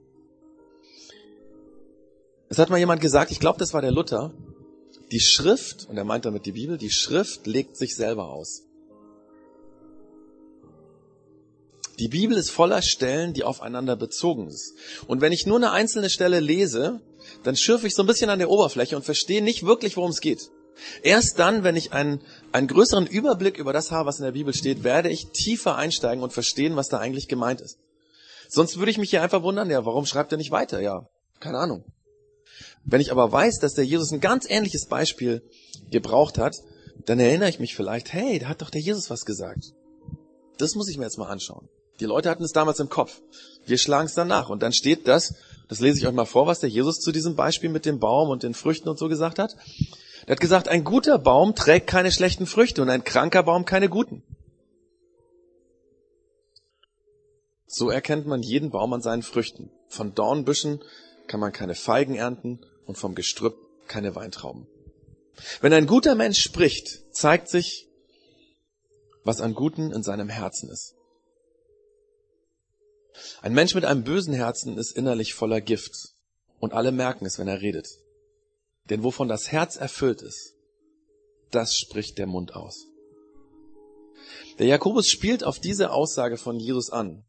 Es 2.50 2.58
hat 2.58 2.68
mal 2.68 2.78
jemand 2.78 3.00
gesagt, 3.00 3.30
ich 3.30 3.40
glaube, 3.40 3.58
das 3.58 3.72
war 3.72 3.80
der 3.80 3.92
Luther, 3.92 4.34
die 5.12 5.20
Schrift, 5.20 5.88
und 5.88 5.96
er 5.96 6.04
meint 6.04 6.26
damit 6.26 6.46
die 6.46 6.52
Bibel, 6.52 6.76
die 6.76 6.90
Schrift 6.90 7.46
legt 7.46 7.76
sich 7.76 7.96
selber 7.96 8.28
aus. 8.28 8.64
Die 12.00 12.08
Bibel 12.08 12.38
ist 12.38 12.50
voller 12.50 12.80
Stellen, 12.80 13.34
die 13.34 13.44
aufeinander 13.44 13.94
bezogen 13.94 14.50
sind. 14.50 14.74
Und 15.06 15.20
wenn 15.20 15.32
ich 15.32 15.44
nur 15.44 15.58
eine 15.58 15.70
einzelne 15.70 16.08
Stelle 16.08 16.40
lese, 16.40 17.02
dann 17.42 17.56
schürfe 17.56 17.86
ich 17.86 17.94
so 17.94 18.02
ein 18.02 18.06
bisschen 18.06 18.30
an 18.30 18.38
der 18.38 18.48
Oberfläche 18.48 18.96
und 18.96 19.04
verstehe 19.04 19.42
nicht 19.42 19.66
wirklich, 19.66 19.98
worum 19.98 20.10
es 20.10 20.22
geht. 20.22 20.50
Erst 21.02 21.38
dann, 21.38 21.62
wenn 21.62 21.76
ich 21.76 21.92
einen, 21.92 22.22
einen 22.52 22.68
größeren 22.68 23.06
Überblick 23.06 23.58
über 23.58 23.74
das 23.74 23.90
habe, 23.90 24.08
was 24.08 24.18
in 24.18 24.24
der 24.24 24.32
Bibel 24.32 24.54
steht, 24.54 24.82
werde 24.82 25.10
ich 25.10 25.26
tiefer 25.26 25.76
einsteigen 25.76 26.24
und 26.24 26.32
verstehen, 26.32 26.74
was 26.74 26.88
da 26.88 26.98
eigentlich 26.98 27.28
gemeint 27.28 27.60
ist. 27.60 27.78
Sonst 28.48 28.78
würde 28.78 28.90
ich 28.90 28.96
mich 28.96 29.10
hier 29.10 29.22
einfach 29.22 29.42
wundern, 29.42 29.68
ja, 29.68 29.84
warum 29.84 30.06
schreibt 30.06 30.32
er 30.32 30.38
nicht 30.38 30.52
weiter? 30.52 30.80
Ja, 30.80 31.06
keine 31.38 31.58
Ahnung. 31.58 31.84
Wenn 32.82 33.02
ich 33.02 33.12
aber 33.12 33.30
weiß, 33.30 33.58
dass 33.58 33.74
der 33.74 33.84
Jesus 33.84 34.10
ein 34.10 34.20
ganz 34.20 34.48
ähnliches 34.48 34.86
Beispiel 34.86 35.42
gebraucht 35.90 36.38
hat, 36.38 36.56
dann 37.04 37.20
erinnere 37.20 37.50
ich 37.50 37.60
mich 37.60 37.76
vielleicht, 37.76 38.14
hey, 38.14 38.38
da 38.38 38.48
hat 38.48 38.62
doch 38.62 38.70
der 38.70 38.80
Jesus 38.80 39.10
was 39.10 39.26
gesagt. 39.26 39.74
Das 40.56 40.74
muss 40.76 40.88
ich 40.88 40.96
mir 40.96 41.04
jetzt 41.04 41.18
mal 41.18 41.28
anschauen. 41.28 41.68
Die 42.00 42.06
Leute 42.06 42.30
hatten 42.30 42.44
es 42.44 42.52
damals 42.52 42.80
im 42.80 42.88
Kopf. 42.88 43.20
Wir 43.66 43.78
schlagen 43.78 44.06
es 44.06 44.14
dann 44.14 44.28
nach. 44.28 44.48
Und 44.48 44.62
dann 44.62 44.72
steht 44.72 45.06
das, 45.06 45.34
das 45.68 45.80
lese 45.80 45.98
ich 45.98 46.06
euch 46.06 46.14
mal 46.14 46.24
vor, 46.24 46.46
was 46.46 46.60
der 46.60 46.70
Jesus 46.70 46.98
zu 46.98 47.12
diesem 47.12 47.36
Beispiel 47.36 47.70
mit 47.70 47.84
dem 47.86 48.00
Baum 48.00 48.30
und 48.30 48.42
den 48.42 48.54
Früchten 48.54 48.88
und 48.88 48.98
so 48.98 49.08
gesagt 49.08 49.38
hat. 49.38 49.54
Er 50.26 50.32
hat 50.32 50.40
gesagt, 50.40 50.68
ein 50.68 50.82
guter 50.82 51.18
Baum 51.18 51.54
trägt 51.54 51.86
keine 51.86 52.10
schlechten 52.10 52.46
Früchte 52.46 52.82
und 52.82 52.88
ein 52.88 53.04
kranker 53.04 53.42
Baum 53.42 53.64
keine 53.64 53.88
guten. 53.88 54.22
So 57.66 57.90
erkennt 57.90 58.26
man 58.26 58.42
jeden 58.42 58.70
Baum 58.70 58.92
an 58.92 59.02
seinen 59.02 59.22
Früchten. 59.22 59.70
Von 59.88 60.14
Dornbüschen 60.14 60.82
kann 61.28 61.38
man 61.38 61.52
keine 61.52 61.74
Feigen 61.74 62.16
ernten 62.16 62.60
und 62.86 62.98
vom 62.98 63.14
Gestrüpp 63.14 63.54
keine 63.86 64.16
Weintrauben. 64.16 64.66
Wenn 65.60 65.72
ein 65.72 65.86
guter 65.86 66.14
Mensch 66.14 66.40
spricht, 66.40 67.14
zeigt 67.14 67.48
sich, 67.48 67.86
was 69.22 69.40
an 69.40 69.54
Guten 69.54 69.92
in 69.92 70.02
seinem 70.02 70.28
Herzen 70.28 70.70
ist. 70.70 70.94
Ein 73.42 73.54
Mensch 73.54 73.74
mit 73.74 73.84
einem 73.84 74.04
bösen 74.04 74.34
Herzen 74.34 74.78
ist 74.78 74.96
innerlich 74.96 75.34
voller 75.34 75.60
Gift 75.60 76.14
und 76.58 76.72
alle 76.72 76.92
merken 76.92 77.26
es, 77.26 77.38
wenn 77.38 77.48
er 77.48 77.60
redet. 77.60 77.88
Denn 78.88 79.02
wovon 79.02 79.28
das 79.28 79.52
Herz 79.52 79.76
erfüllt 79.76 80.22
ist, 80.22 80.54
das 81.50 81.76
spricht 81.76 82.18
der 82.18 82.26
Mund 82.26 82.54
aus. 82.54 82.86
Der 84.58 84.66
Jakobus 84.66 85.08
spielt 85.08 85.42
auf 85.42 85.58
diese 85.58 85.90
Aussage 85.90 86.36
von 86.36 86.58
Jesus 86.58 86.90
an. 86.90 87.24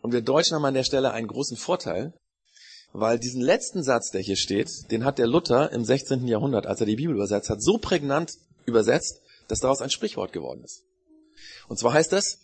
Und 0.00 0.12
wir 0.12 0.20
Deutschen 0.20 0.54
haben 0.54 0.64
an 0.64 0.74
der 0.74 0.84
Stelle 0.84 1.12
einen 1.12 1.28
großen 1.28 1.56
Vorteil, 1.56 2.12
weil 2.92 3.18
diesen 3.18 3.40
letzten 3.40 3.82
Satz, 3.82 4.10
der 4.10 4.20
hier 4.20 4.36
steht, 4.36 4.90
den 4.90 5.04
hat 5.04 5.18
der 5.18 5.26
Luther 5.26 5.72
im 5.72 5.84
16. 5.84 6.26
Jahrhundert, 6.28 6.66
als 6.66 6.80
er 6.80 6.86
die 6.86 6.96
Bibel 6.96 7.14
übersetzt 7.14 7.50
hat, 7.50 7.62
so 7.62 7.78
prägnant 7.78 8.32
übersetzt, 8.66 9.20
dass 9.48 9.60
daraus 9.60 9.80
ein 9.80 9.90
Sprichwort 9.90 10.32
geworden 10.32 10.62
ist. 10.62 10.84
Und 11.68 11.78
zwar 11.78 11.94
heißt 11.94 12.12
das, 12.12 12.38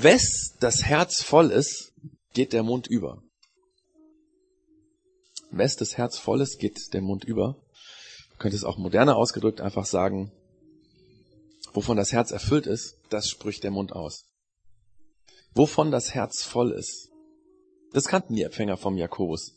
wes 0.00 0.54
das 0.60 0.84
Herz 0.84 1.22
voll 1.22 1.50
ist, 1.50 1.92
geht 2.32 2.52
der 2.52 2.62
Mund 2.62 2.86
über. 2.86 3.22
Wes 5.50 5.76
das 5.76 5.98
Herz 5.98 6.18
voll 6.18 6.40
ist, 6.40 6.58
geht 6.58 6.94
der 6.94 7.02
Mund 7.02 7.24
über. 7.24 7.56
Man 8.30 8.38
könnte 8.38 8.56
es 8.56 8.64
auch 8.64 8.78
moderner 8.78 9.16
ausgedrückt 9.16 9.60
einfach 9.60 9.84
sagen, 9.84 10.32
wovon 11.74 11.96
das 11.96 12.12
Herz 12.12 12.30
erfüllt 12.30 12.66
ist, 12.66 12.96
das 13.10 13.28
spricht 13.28 13.64
der 13.64 13.70
Mund 13.70 13.92
aus. 13.92 14.24
Wovon 15.54 15.90
das 15.90 16.14
Herz 16.14 16.42
voll 16.42 16.72
ist, 16.72 17.10
das 17.92 18.06
kannten 18.06 18.34
die 18.34 18.42
Empfänger 18.42 18.78
vom 18.78 18.96
Jakobus, 18.96 19.52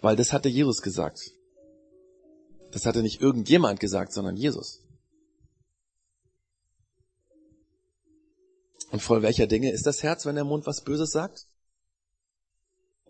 weil 0.00 0.16
das 0.16 0.32
hatte 0.32 0.48
Jesus 0.48 0.80
gesagt. 0.80 1.20
Das 2.72 2.86
hatte 2.86 3.02
nicht 3.02 3.20
irgendjemand 3.20 3.80
gesagt, 3.80 4.14
sondern 4.14 4.36
Jesus. 4.36 4.80
Und 8.90 9.00
voll 9.00 9.22
welcher 9.22 9.46
Dinge 9.46 9.70
ist 9.70 9.86
das 9.86 10.02
Herz, 10.02 10.26
wenn 10.26 10.34
der 10.34 10.44
Mund 10.44 10.66
was 10.66 10.82
Böses 10.82 11.10
sagt? 11.10 11.46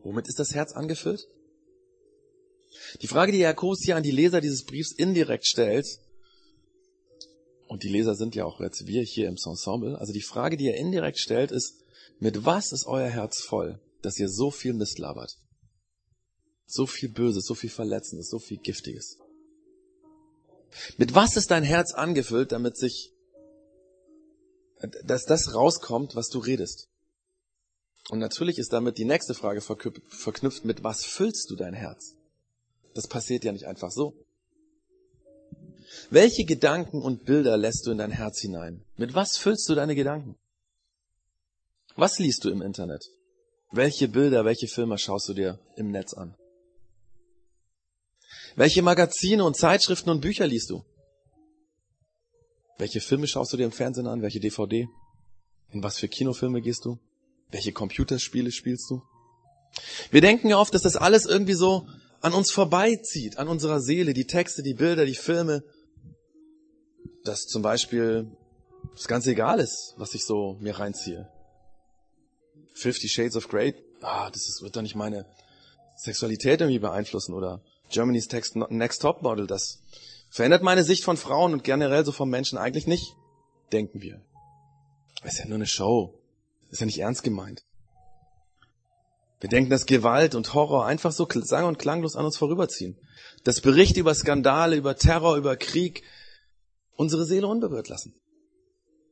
Womit 0.02 0.28
ist 0.28 0.38
das 0.38 0.54
Herz 0.54 0.72
angefüllt? 0.72 1.26
Die 3.02 3.08
Frage, 3.08 3.32
die 3.32 3.38
Jakobus 3.38 3.82
hier 3.82 3.96
an 3.96 4.02
die 4.02 4.10
Leser 4.10 4.40
dieses 4.40 4.64
Briefs 4.64 4.92
indirekt 4.92 5.46
stellt, 5.46 5.86
und 7.70 7.84
die 7.84 7.88
Leser 7.88 8.16
sind 8.16 8.34
ja 8.34 8.44
auch 8.44 8.58
jetzt 8.60 8.88
wir 8.88 9.02
hier 9.02 9.28
im 9.28 9.36
Ensemble, 9.36 9.96
also 9.96 10.12
die 10.12 10.22
Frage, 10.22 10.56
die 10.56 10.66
er 10.66 10.76
indirekt 10.76 11.18
stellt, 11.18 11.52
ist, 11.52 11.84
mit 12.18 12.44
was 12.44 12.72
ist 12.72 12.86
euer 12.86 13.08
Herz 13.08 13.42
voll, 13.42 13.80
dass 14.02 14.18
ihr 14.18 14.28
so 14.28 14.50
viel 14.50 14.72
Mist 14.72 14.98
labert? 14.98 15.38
So 16.66 16.86
viel 16.86 17.10
Böses, 17.10 17.46
so 17.46 17.54
viel 17.54 17.70
Verletzendes, 17.70 18.28
so 18.28 18.40
viel 18.40 18.58
Giftiges. 18.58 19.18
Mit 20.96 21.14
was 21.14 21.36
ist 21.36 21.52
dein 21.52 21.62
Herz 21.62 21.94
angefüllt, 21.94 22.50
damit 22.50 22.76
sich, 22.76 23.12
dass 25.04 25.24
das 25.24 25.54
rauskommt, 25.54 26.16
was 26.16 26.28
du 26.28 26.38
redest? 26.38 26.88
Und 28.08 28.18
natürlich 28.18 28.58
ist 28.58 28.72
damit 28.72 28.98
die 28.98 29.04
nächste 29.04 29.34
Frage 29.34 29.60
verknüpft, 29.60 30.64
mit 30.64 30.82
was 30.82 31.04
füllst 31.04 31.50
du 31.50 31.56
dein 31.56 31.74
Herz? 31.74 32.16
Das 32.94 33.06
passiert 33.06 33.44
ja 33.44 33.52
nicht 33.52 33.66
einfach 33.66 33.90
so. 33.90 34.14
Welche 36.08 36.44
Gedanken 36.44 37.02
und 37.02 37.24
Bilder 37.24 37.56
lässt 37.56 37.86
du 37.86 37.90
in 37.90 37.98
dein 37.98 38.10
Herz 38.10 38.40
hinein? 38.40 38.84
Mit 38.96 39.14
was 39.14 39.36
füllst 39.36 39.68
du 39.68 39.74
deine 39.74 39.94
Gedanken? 39.94 40.36
Was 41.96 42.18
liest 42.18 42.44
du 42.44 42.50
im 42.50 42.62
Internet? 42.62 43.04
Welche 43.72 44.08
Bilder, 44.08 44.44
welche 44.44 44.66
Filme 44.66 44.98
schaust 44.98 45.28
du 45.28 45.34
dir 45.34 45.60
im 45.76 45.90
Netz 45.90 46.14
an? 46.14 46.34
Welche 48.56 48.82
Magazine 48.82 49.44
und 49.44 49.56
Zeitschriften 49.56 50.10
und 50.10 50.20
Bücher 50.20 50.46
liest 50.46 50.70
du? 50.70 50.84
Welche 52.80 53.02
Filme 53.02 53.26
schaust 53.26 53.52
du 53.52 53.58
dir 53.58 53.64
im 53.64 53.72
Fernsehen 53.72 54.06
an? 54.06 54.22
Welche 54.22 54.40
DVD? 54.40 54.88
In 55.70 55.82
was 55.82 55.98
für 55.98 56.08
Kinofilme 56.08 56.62
gehst 56.62 56.86
du? 56.86 56.98
Welche 57.50 57.72
Computerspiele 57.72 58.50
spielst 58.50 58.88
du? 58.88 59.02
Wir 60.10 60.22
denken 60.22 60.48
ja 60.48 60.56
oft, 60.56 60.72
dass 60.72 60.80
das 60.80 60.96
alles 60.96 61.26
irgendwie 61.26 61.52
so 61.52 61.86
an 62.22 62.32
uns 62.32 62.50
vorbeizieht, 62.50 63.36
an 63.36 63.48
unserer 63.48 63.82
Seele, 63.82 64.14
die 64.14 64.26
Texte, 64.26 64.62
die 64.62 64.72
Bilder, 64.72 65.04
die 65.04 65.14
Filme, 65.14 65.62
dass 67.22 67.42
zum 67.42 67.60
Beispiel 67.60 68.34
es 68.94 69.06
ganz 69.06 69.26
egal 69.26 69.60
ist, 69.60 69.92
was 69.98 70.14
ich 70.14 70.24
so 70.24 70.56
mir 70.60 70.78
reinziehe. 70.78 71.28
Fifty 72.72 73.10
Shades 73.10 73.36
of 73.36 73.48
Grey, 73.48 73.74
ah, 74.00 74.30
das 74.30 74.48
ist, 74.48 74.62
wird 74.62 74.74
doch 74.74 74.80
nicht 74.80 74.96
meine 74.96 75.26
Sexualität 75.96 76.62
irgendwie 76.62 76.78
beeinflussen 76.78 77.34
oder 77.34 77.62
Germany's 77.90 78.30
Next 78.70 79.02
Top 79.02 79.20
Model, 79.20 79.46
das 79.46 79.82
verändert 80.30 80.62
meine 80.62 80.84
Sicht 80.84 81.04
von 81.04 81.16
Frauen 81.16 81.52
und 81.52 81.64
generell 81.64 82.04
so 82.04 82.12
von 82.12 82.30
Menschen 82.30 82.56
eigentlich 82.56 82.86
nicht, 82.86 83.16
denken 83.72 84.00
wir. 84.00 84.24
Das 85.22 85.34
ist 85.34 85.40
ja 85.40 85.46
nur 85.46 85.56
eine 85.56 85.66
Show. 85.66 86.18
Das 86.64 86.74
ist 86.74 86.80
ja 86.80 86.86
nicht 86.86 87.00
ernst 87.00 87.22
gemeint. 87.22 87.64
Wir 89.40 89.48
denken, 89.48 89.70
dass 89.70 89.86
Gewalt 89.86 90.34
und 90.34 90.52
Horror 90.54 90.86
einfach 90.86 91.12
so 91.12 91.26
sang- 91.30 91.66
und 91.66 91.78
klanglos 91.78 92.14
an 92.14 92.26
uns 92.26 92.36
vorüberziehen. 92.36 92.96
Dass 93.42 93.60
Berichte 93.60 94.00
über 94.00 94.14
Skandale, 94.14 94.76
über 94.76 94.96
Terror, 94.96 95.36
über 95.36 95.56
Krieg 95.56 96.02
unsere 96.94 97.24
Seele 97.24 97.46
unberührt 97.46 97.88
lassen. 97.88 98.14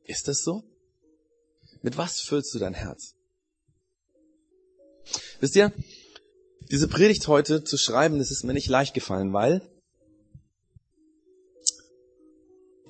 Ist 0.03 0.27
das 0.27 0.43
so? 0.43 0.63
Mit 1.81 1.97
was 1.97 2.19
füllst 2.19 2.53
du 2.53 2.59
dein 2.59 2.75
Herz? 2.75 3.15
Wisst 5.39 5.55
ihr, 5.55 5.71
diese 6.69 6.87
Predigt 6.87 7.27
heute 7.27 7.63
zu 7.63 7.77
schreiben, 7.77 8.19
das 8.19 8.29
ist 8.29 8.43
mir 8.43 8.53
nicht 8.53 8.67
leicht 8.67 8.93
gefallen, 8.93 9.33
weil 9.33 9.67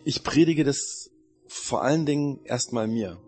ich 0.03 0.23
predige 0.23 0.63
das 0.63 1.09
vor 1.47 1.83
allen 1.83 2.05
Dingen 2.05 2.43
erstmal 2.45 2.87
mir. 2.87 3.19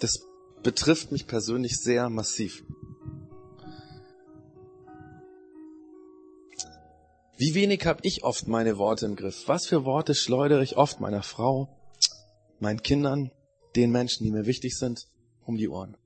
Das 0.00 0.26
betrifft 0.62 1.12
mich 1.12 1.26
persönlich 1.26 1.78
sehr 1.78 2.08
massiv. 2.08 2.64
Wie 7.36 7.54
wenig 7.54 7.84
habe 7.86 8.00
ich 8.04 8.22
oft 8.22 8.46
meine 8.46 8.78
Worte 8.78 9.06
im 9.06 9.16
Griff? 9.16 9.48
Was 9.48 9.66
für 9.66 9.84
Worte 9.84 10.14
schleudere 10.14 10.62
ich 10.62 10.76
oft 10.76 11.00
meiner 11.00 11.22
Frau, 11.22 11.76
meinen 12.60 12.82
Kindern, 12.82 13.32
den 13.74 13.90
Menschen, 13.90 14.24
die 14.24 14.30
mir 14.30 14.46
wichtig 14.46 14.76
sind, 14.78 15.08
um 15.44 15.56
die 15.56 15.68
Ohren? 15.68 15.96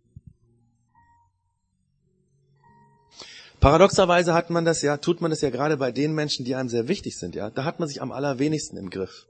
Paradoxerweise 3.61 4.35
hat 4.35 4.51
man 4.51 4.65
das 4.65 4.83
ja, 4.83 4.97
tut 4.99 5.21
man 5.21 5.31
das 5.31 5.41
ja 5.41 5.51
gerade 5.51 5.77
bei 5.77 5.91
den 5.91 6.15
Menschen, 6.15 6.45
die 6.45 6.55
einem 6.55 6.69
sehr 6.69 6.89
wichtig 6.89 7.19
sind, 7.19 7.35
ja. 7.35 7.51
Da 7.51 7.65
hat 7.65 7.81
man 7.81 7.89
sich 7.89 8.03
am 8.03 8.13
allerwenigsten 8.13 8.77
im 8.77 8.91
Griff. 8.91 9.27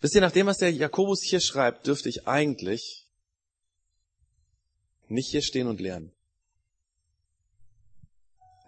Wisst 0.00 0.14
ihr, 0.16 0.20
nach 0.20 0.32
dem, 0.32 0.46
was 0.46 0.58
der 0.58 0.72
Jakobus 0.72 1.22
hier 1.22 1.40
schreibt, 1.40 1.86
dürfte 1.86 2.08
ich 2.08 2.26
eigentlich 2.26 3.06
nicht 5.08 5.30
hier 5.30 5.42
stehen 5.42 5.68
und 5.68 5.80
lernen. 5.80 6.12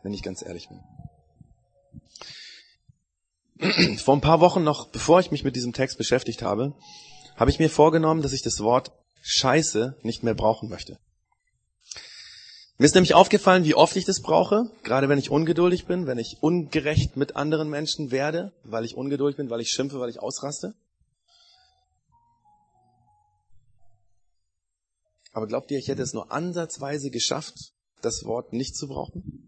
Wenn 0.02 0.12
ich 0.12 0.22
ganz 0.22 0.42
ehrlich 0.42 0.68
bin. 0.68 0.78
Vor 3.98 4.14
ein 4.14 4.20
paar 4.20 4.40
Wochen 4.40 4.62
noch, 4.62 4.88
bevor 4.88 5.18
ich 5.20 5.30
mich 5.30 5.42
mit 5.42 5.56
diesem 5.56 5.72
Text 5.72 5.96
beschäftigt 5.98 6.42
habe, 6.42 6.74
habe 7.36 7.50
ich 7.50 7.58
mir 7.58 7.70
vorgenommen, 7.70 8.22
dass 8.22 8.32
ich 8.32 8.42
das 8.42 8.60
Wort 8.60 8.92
Scheiße 9.22 9.96
nicht 10.02 10.22
mehr 10.22 10.34
brauchen 10.34 10.68
möchte. 10.68 10.98
Mir 12.76 12.86
ist 12.86 12.94
nämlich 12.96 13.14
aufgefallen, 13.14 13.64
wie 13.64 13.76
oft 13.76 13.94
ich 13.94 14.04
das 14.04 14.20
brauche, 14.20 14.68
gerade 14.82 15.08
wenn 15.08 15.18
ich 15.18 15.30
ungeduldig 15.30 15.86
bin, 15.86 16.08
wenn 16.08 16.18
ich 16.18 16.38
ungerecht 16.40 17.16
mit 17.16 17.36
anderen 17.36 17.70
Menschen 17.70 18.10
werde, 18.10 18.52
weil 18.64 18.84
ich 18.84 18.96
ungeduldig 18.96 19.36
bin, 19.36 19.48
weil 19.48 19.60
ich 19.60 19.70
schimpfe, 19.70 20.00
weil 20.00 20.10
ich 20.10 20.20
ausraste. 20.20 20.74
Aber 25.32 25.46
glaubt 25.46 25.70
ihr, 25.70 25.78
ich 25.78 25.86
hätte 25.86 26.02
es 26.02 26.14
nur 26.14 26.32
ansatzweise 26.32 27.10
geschafft, 27.10 27.72
das 28.02 28.24
Wort 28.24 28.52
nicht 28.52 28.76
zu 28.76 28.88
brauchen? 28.88 29.43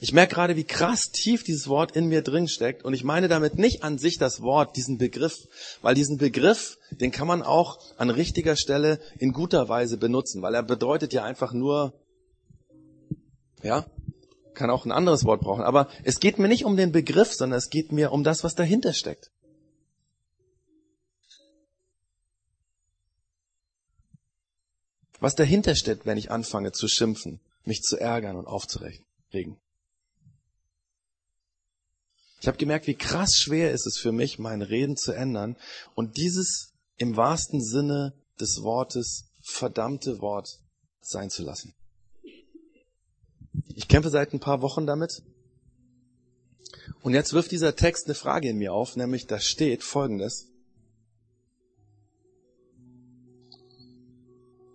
Ich 0.00 0.12
merke 0.12 0.34
gerade, 0.34 0.56
wie 0.56 0.64
krass 0.64 1.10
tief 1.12 1.44
dieses 1.44 1.68
Wort 1.68 1.94
in 1.94 2.06
mir 2.08 2.22
drin 2.22 2.48
steckt. 2.48 2.84
Und 2.84 2.92
ich 2.92 3.04
meine 3.04 3.28
damit 3.28 3.56
nicht 3.56 3.84
an 3.84 3.98
sich 3.98 4.18
das 4.18 4.42
Wort, 4.42 4.76
diesen 4.76 4.98
Begriff, 4.98 5.46
weil 5.80 5.94
diesen 5.94 6.18
Begriff, 6.18 6.76
den 6.90 7.12
kann 7.12 7.28
man 7.28 7.42
auch 7.42 7.78
an 7.96 8.10
richtiger 8.10 8.56
Stelle 8.56 9.00
in 9.18 9.32
guter 9.32 9.68
Weise 9.68 9.96
benutzen, 9.96 10.42
weil 10.42 10.54
er 10.54 10.64
bedeutet 10.64 11.12
ja 11.12 11.22
einfach 11.22 11.52
nur, 11.52 11.94
ja, 13.62 13.86
kann 14.54 14.70
auch 14.70 14.84
ein 14.84 14.92
anderes 14.92 15.24
Wort 15.24 15.40
brauchen. 15.40 15.62
Aber 15.62 15.88
es 16.02 16.18
geht 16.18 16.38
mir 16.38 16.48
nicht 16.48 16.64
um 16.64 16.76
den 16.76 16.90
Begriff, 16.90 17.32
sondern 17.32 17.58
es 17.58 17.70
geht 17.70 17.92
mir 17.92 18.12
um 18.12 18.24
das, 18.24 18.42
was 18.42 18.54
dahinter 18.54 18.92
steckt. 18.92 19.30
was 25.20 25.34
dahinter 25.34 25.76
steht, 25.76 26.06
wenn 26.06 26.18
ich 26.18 26.30
anfange 26.30 26.72
zu 26.72 26.88
schimpfen, 26.88 27.40
mich 27.64 27.82
zu 27.82 27.98
ärgern 27.98 28.36
und 28.36 28.46
aufzuregen. 29.30 29.56
Ich 32.40 32.48
habe 32.48 32.56
gemerkt, 32.56 32.86
wie 32.86 32.94
krass 32.94 33.34
schwer 33.34 33.70
ist 33.70 33.86
es 33.86 33.98
für 33.98 34.12
mich, 34.12 34.38
mein 34.38 34.62
Reden 34.62 34.96
zu 34.96 35.12
ändern 35.12 35.56
und 35.94 36.16
dieses 36.16 36.72
im 36.96 37.16
wahrsten 37.16 37.62
Sinne 37.62 38.14
des 38.40 38.62
Wortes 38.62 39.30
verdammte 39.42 40.20
Wort 40.20 40.60
sein 41.02 41.28
zu 41.28 41.42
lassen. 41.42 41.74
Ich 43.74 43.88
kämpfe 43.88 44.10
seit 44.10 44.32
ein 44.32 44.40
paar 44.40 44.62
Wochen 44.62 44.86
damit. 44.86 45.22
Und 47.02 47.14
jetzt 47.14 47.32
wirft 47.32 47.50
dieser 47.50 47.76
Text 47.76 48.06
eine 48.06 48.14
Frage 48.14 48.48
in 48.48 48.56
mir 48.56 48.72
auf, 48.72 48.96
nämlich 48.96 49.26
da 49.26 49.38
steht 49.38 49.82
Folgendes. 49.82 50.49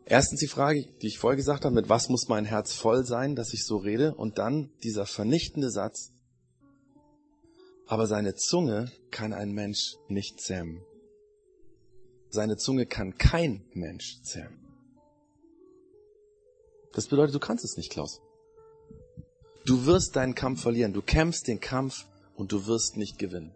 Erstens 0.06 0.40
die 0.40 0.48
Frage, 0.48 0.86
die 1.02 1.08
ich 1.08 1.18
vorher 1.18 1.36
gesagt 1.36 1.66
habe, 1.66 1.74
mit 1.74 1.90
was 1.90 2.10
muss 2.10 2.28
mein 2.28 2.46
Herz 2.46 2.74
voll 2.74 3.06
sein, 3.06 3.36
dass 3.36 3.54
ich 3.54 3.66
so 3.66 3.78
rede? 3.78 4.14
Und 4.14 4.38
dann 4.38 4.70
dieser 4.84 5.08
vernichtende 5.08 5.72
Satz, 5.72 6.12
aber 7.88 8.06
seine 8.06 8.36
Zunge 8.36 8.92
kann 9.10 9.34
ein 9.34 9.52
Mensch 9.52 9.96
nicht 10.08 10.40
zähmen. 10.40 10.82
Seine 12.30 12.58
Zunge 12.58 12.86
kann 12.86 13.18
kein 13.18 13.64
Mensch 13.74 14.22
zähmen. 14.22 14.60
Das 16.94 17.08
bedeutet, 17.08 17.36
du 17.36 17.40
kannst 17.40 17.66
es 17.66 17.78
nicht, 17.78 17.92
Klaus. 17.92 18.22
Du 19.66 19.86
wirst 19.86 20.16
deinen 20.16 20.36
Kampf 20.36 20.62
verlieren. 20.62 20.94
Du 20.94 21.02
kämpfst 21.02 21.48
den 21.48 21.60
Kampf 21.60 22.06
und 22.36 22.52
du 22.52 22.68
wirst 22.68 22.98
nicht 22.98 23.18
gewinnen. 23.18 23.54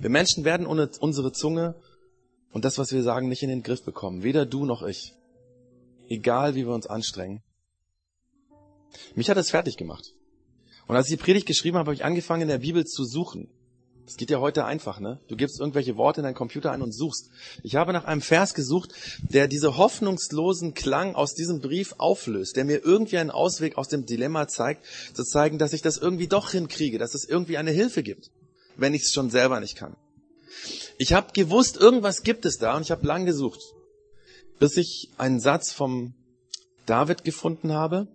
Wir 0.00 0.10
Menschen 0.10 0.44
werden 0.44 0.66
ohne 0.66 0.90
unsere 1.00 1.32
Zunge 1.32 1.74
und 2.52 2.64
das, 2.64 2.78
was 2.78 2.92
wir 2.92 3.02
sagen, 3.02 3.28
nicht 3.28 3.42
in 3.42 3.50
den 3.50 3.62
Griff 3.62 3.82
bekommen. 3.84 4.22
Weder 4.22 4.46
du 4.46 4.64
noch 4.64 4.82
ich. 4.82 5.14
egal 6.08 6.54
wie 6.54 6.66
wir 6.66 6.74
uns 6.74 6.86
anstrengen. 6.86 7.42
Mich 9.14 9.28
hat 9.28 9.36
das 9.36 9.50
fertig 9.50 9.76
gemacht. 9.76 10.14
Und 10.86 10.96
als 10.96 11.06
ich 11.10 11.18
die 11.18 11.22
Predigt 11.22 11.46
geschrieben 11.46 11.76
habe, 11.76 11.88
habe 11.88 11.94
ich 11.94 12.04
angefangen, 12.04 12.42
in 12.42 12.48
der 12.48 12.58
Bibel 12.58 12.86
zu 12.86 13.04
suchen. 13.04 13.50
Das 14.06 14.16
geht 14.16 14.30
ja 14.30 14.40
heute 14.40 14.64
einfach, 14.64 15.00
ne? 15.00 15.20
Du 15.28 15.36
gibst 15.36 15.60
irgendwelche 15.60 15.98
Worte 15.98 16.20
in 16.20 16.24
deinen 16.24 16.34
Computer 16.34 16.72
ein 16.72 16.80
und 16.80 16.92
suchst. 16.92 17.28
Ich 17.62 17.76
habe 17.76 17.92
nach 17.92 18.06
einem 18.06 18.22
Vers 18.22 18.54
gesucht, 18.54 18.94
der 19.20 19.48
diese 19.48 19.76
hoffnungslosen 19.76 20.72
Klang 20.72 21.14
aus 21.14 21.34
diesem 21.34 21.60
Brief 21.60 21.94
auflöst, 21.98 22.56
der 22.56 22.64
mir 22.64 22.82
irgendwie 22.82 23.18
einen 23.18 23.30
Ausweg 23.30 23.76
aus 23.76 23.88
dem 23.88 24.06
Dilemma 24.06 24.48
zeigt, 24.48 24.86
zu 25.12 25.24
zeigen, 25.24 25.58
dass 25.58 25.74
ich 25.74 25.82
das 25.82 25.98
irgendwie 25.98 26.26
doch 26.26 26.52
hinkriege, 26.52 26.96
dass 26.96 27.14
es 27.14 27.28
irgendwie 27.28 27.58
eine 27.58 27.70
Hilfe 27.70 28.02
gibt, 28.02 28.30
wenn 28.78 28.94
ich 28.94 29.02
es 29.02 29.12
schon 29.12 29.28
selber 29.28 29.60
nicht 29.60 29.76
kann. 29.76 29.94
Ich 30.98 31.12
habe 31.12 31.32
gewusst, 31.32 31.76
irgendwas 31.76 32.22
gibt 32.22 32.44
es 32.44 32.58
da 32.58 32.76
und 32.76 32.82
ich 32.82 32.90
habe 32.90 33.06
lang 33.06 33.24
gesucht, 33.24 33.60
bis 34.58 34.76
ich 34.76 35.10
einen 35.18 35.40
Satz 35.40 35.72
vom 35.72 36.14
David 36.86 37.24
gefunden 37.24 37.72
habe, 37.72 38.08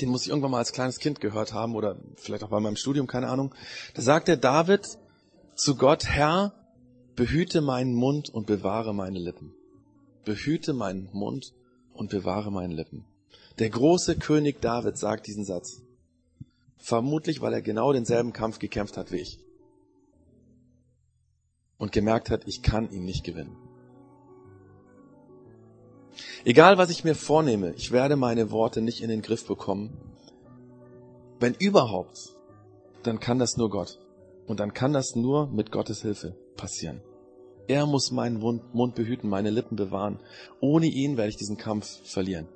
den 0.00 0.08
muss 0.10 0.22
ich 0.22 0.28
irgendwann 0.28 0.50
mal 0.50 0.58
als 0.58 0.72
kleines 0.72 0.98
Kind 0.98 1.20
gehört 1.20 1.52
haben 1.52 1.74
oder 1.74 1.96
vielleicht 2.16 2.42
auch 2.44 2.50
bei 2.50 2.60
meinem 2.60 2.76
Studium, 2.76 3.06
keine 3.06 3.28
Ahnung. 3.28 3.54
Da 3.94 4.02
sagt 4.02 4.28
der 4.28 4.36
David 4.36 4.86
zu 5.54 5.76
Gott, 5.76 6.04
Herr, 6.06 6.52
behüte 7.14 7.60
meinen 7.62 7.94
Mund 7.94 8.28
und 8.28 8.46
bewahre 8.46 8.94
meine 8.94 9.18
Lippen. 9.18 9.54
Behüte 10.24 10.74
meinen 10.74 11.08
Mund 11.12 11.54
und 11.94 12.10
bewahre 12.10 12.52
meine 12.52 12.74
Lippen. 12.74 13.06
Der 13.58 13.70
große 13.70 14.16
König 14.16 14.60
David 14.60 14.98
sagt 14.98 15.26
diesen 15.26 15.44
Satz. 15.44 15.80
Vermutlich, 16.76 17.40
weil 17.40 17.54
er 17.54 17.62
genau 17.62 17.92
denselben 17.92 18.32
Kampf 18.32 18.58
gekämpft 18.58 18.96
hat 18.96 19.12
wie 19.12 19.16
ich. 19.16 19.38
Und 21.78 21.92
gemerkt 21.92 22.30
hat, 22.30 22.42
ich 22.46 22.62
kann 22.62 22.90
ihn 22.90 23.04
nicht 23.04 23.24
gewinnen. 23.24 23.56
Egal 26.44 26.78
was 26.78 26.90
ich 26.90 27.04
mir 27.04 27.14
vornehme, 27.14 27.72
ich 27.74 27.92
werde 27.92 28.16
meine 28.16 28.50
Worte 28.50 28.80
nicht 28.80 29.02
in 29.02 29.10
den 29.10 29.22
Griff 29.22 29.46
bekommen. 29.46 29.96
Wenn 31.38 31.54
überhaupt, 31.54 32.30
dann 33.02 33.20
kann 33.20 33.38
das 33.38 33.56
nur 33.56 33.68
Gott. 33.68 33.98
Und 34.46 34.60
dann 34.60 34.72
kann 34.72 34.92
das 34.92 35.16
nur 35.16 35.48
mit 35.48 35.70
Gottes 35.70 36.02
Hilfe 36.02 36.36
passieren. 36.56 37.02
Er 37.68 37.84
muss 37.84 38.12
meinen 38.12 38.38
Mund 38.38 38.94
behüten, 38.94 39.28
meine 39.28 39.50
Lippen 39.50 39.76
bewahren. 39.76 40.20
Ohne 40.60 40.86
ihn 40.86 41.16
werde 41.16 41.30
ich 41.30 41.36
diesen 41.36 41.56
Kampf 41.56 42.00
verlieren. 42.04 42.46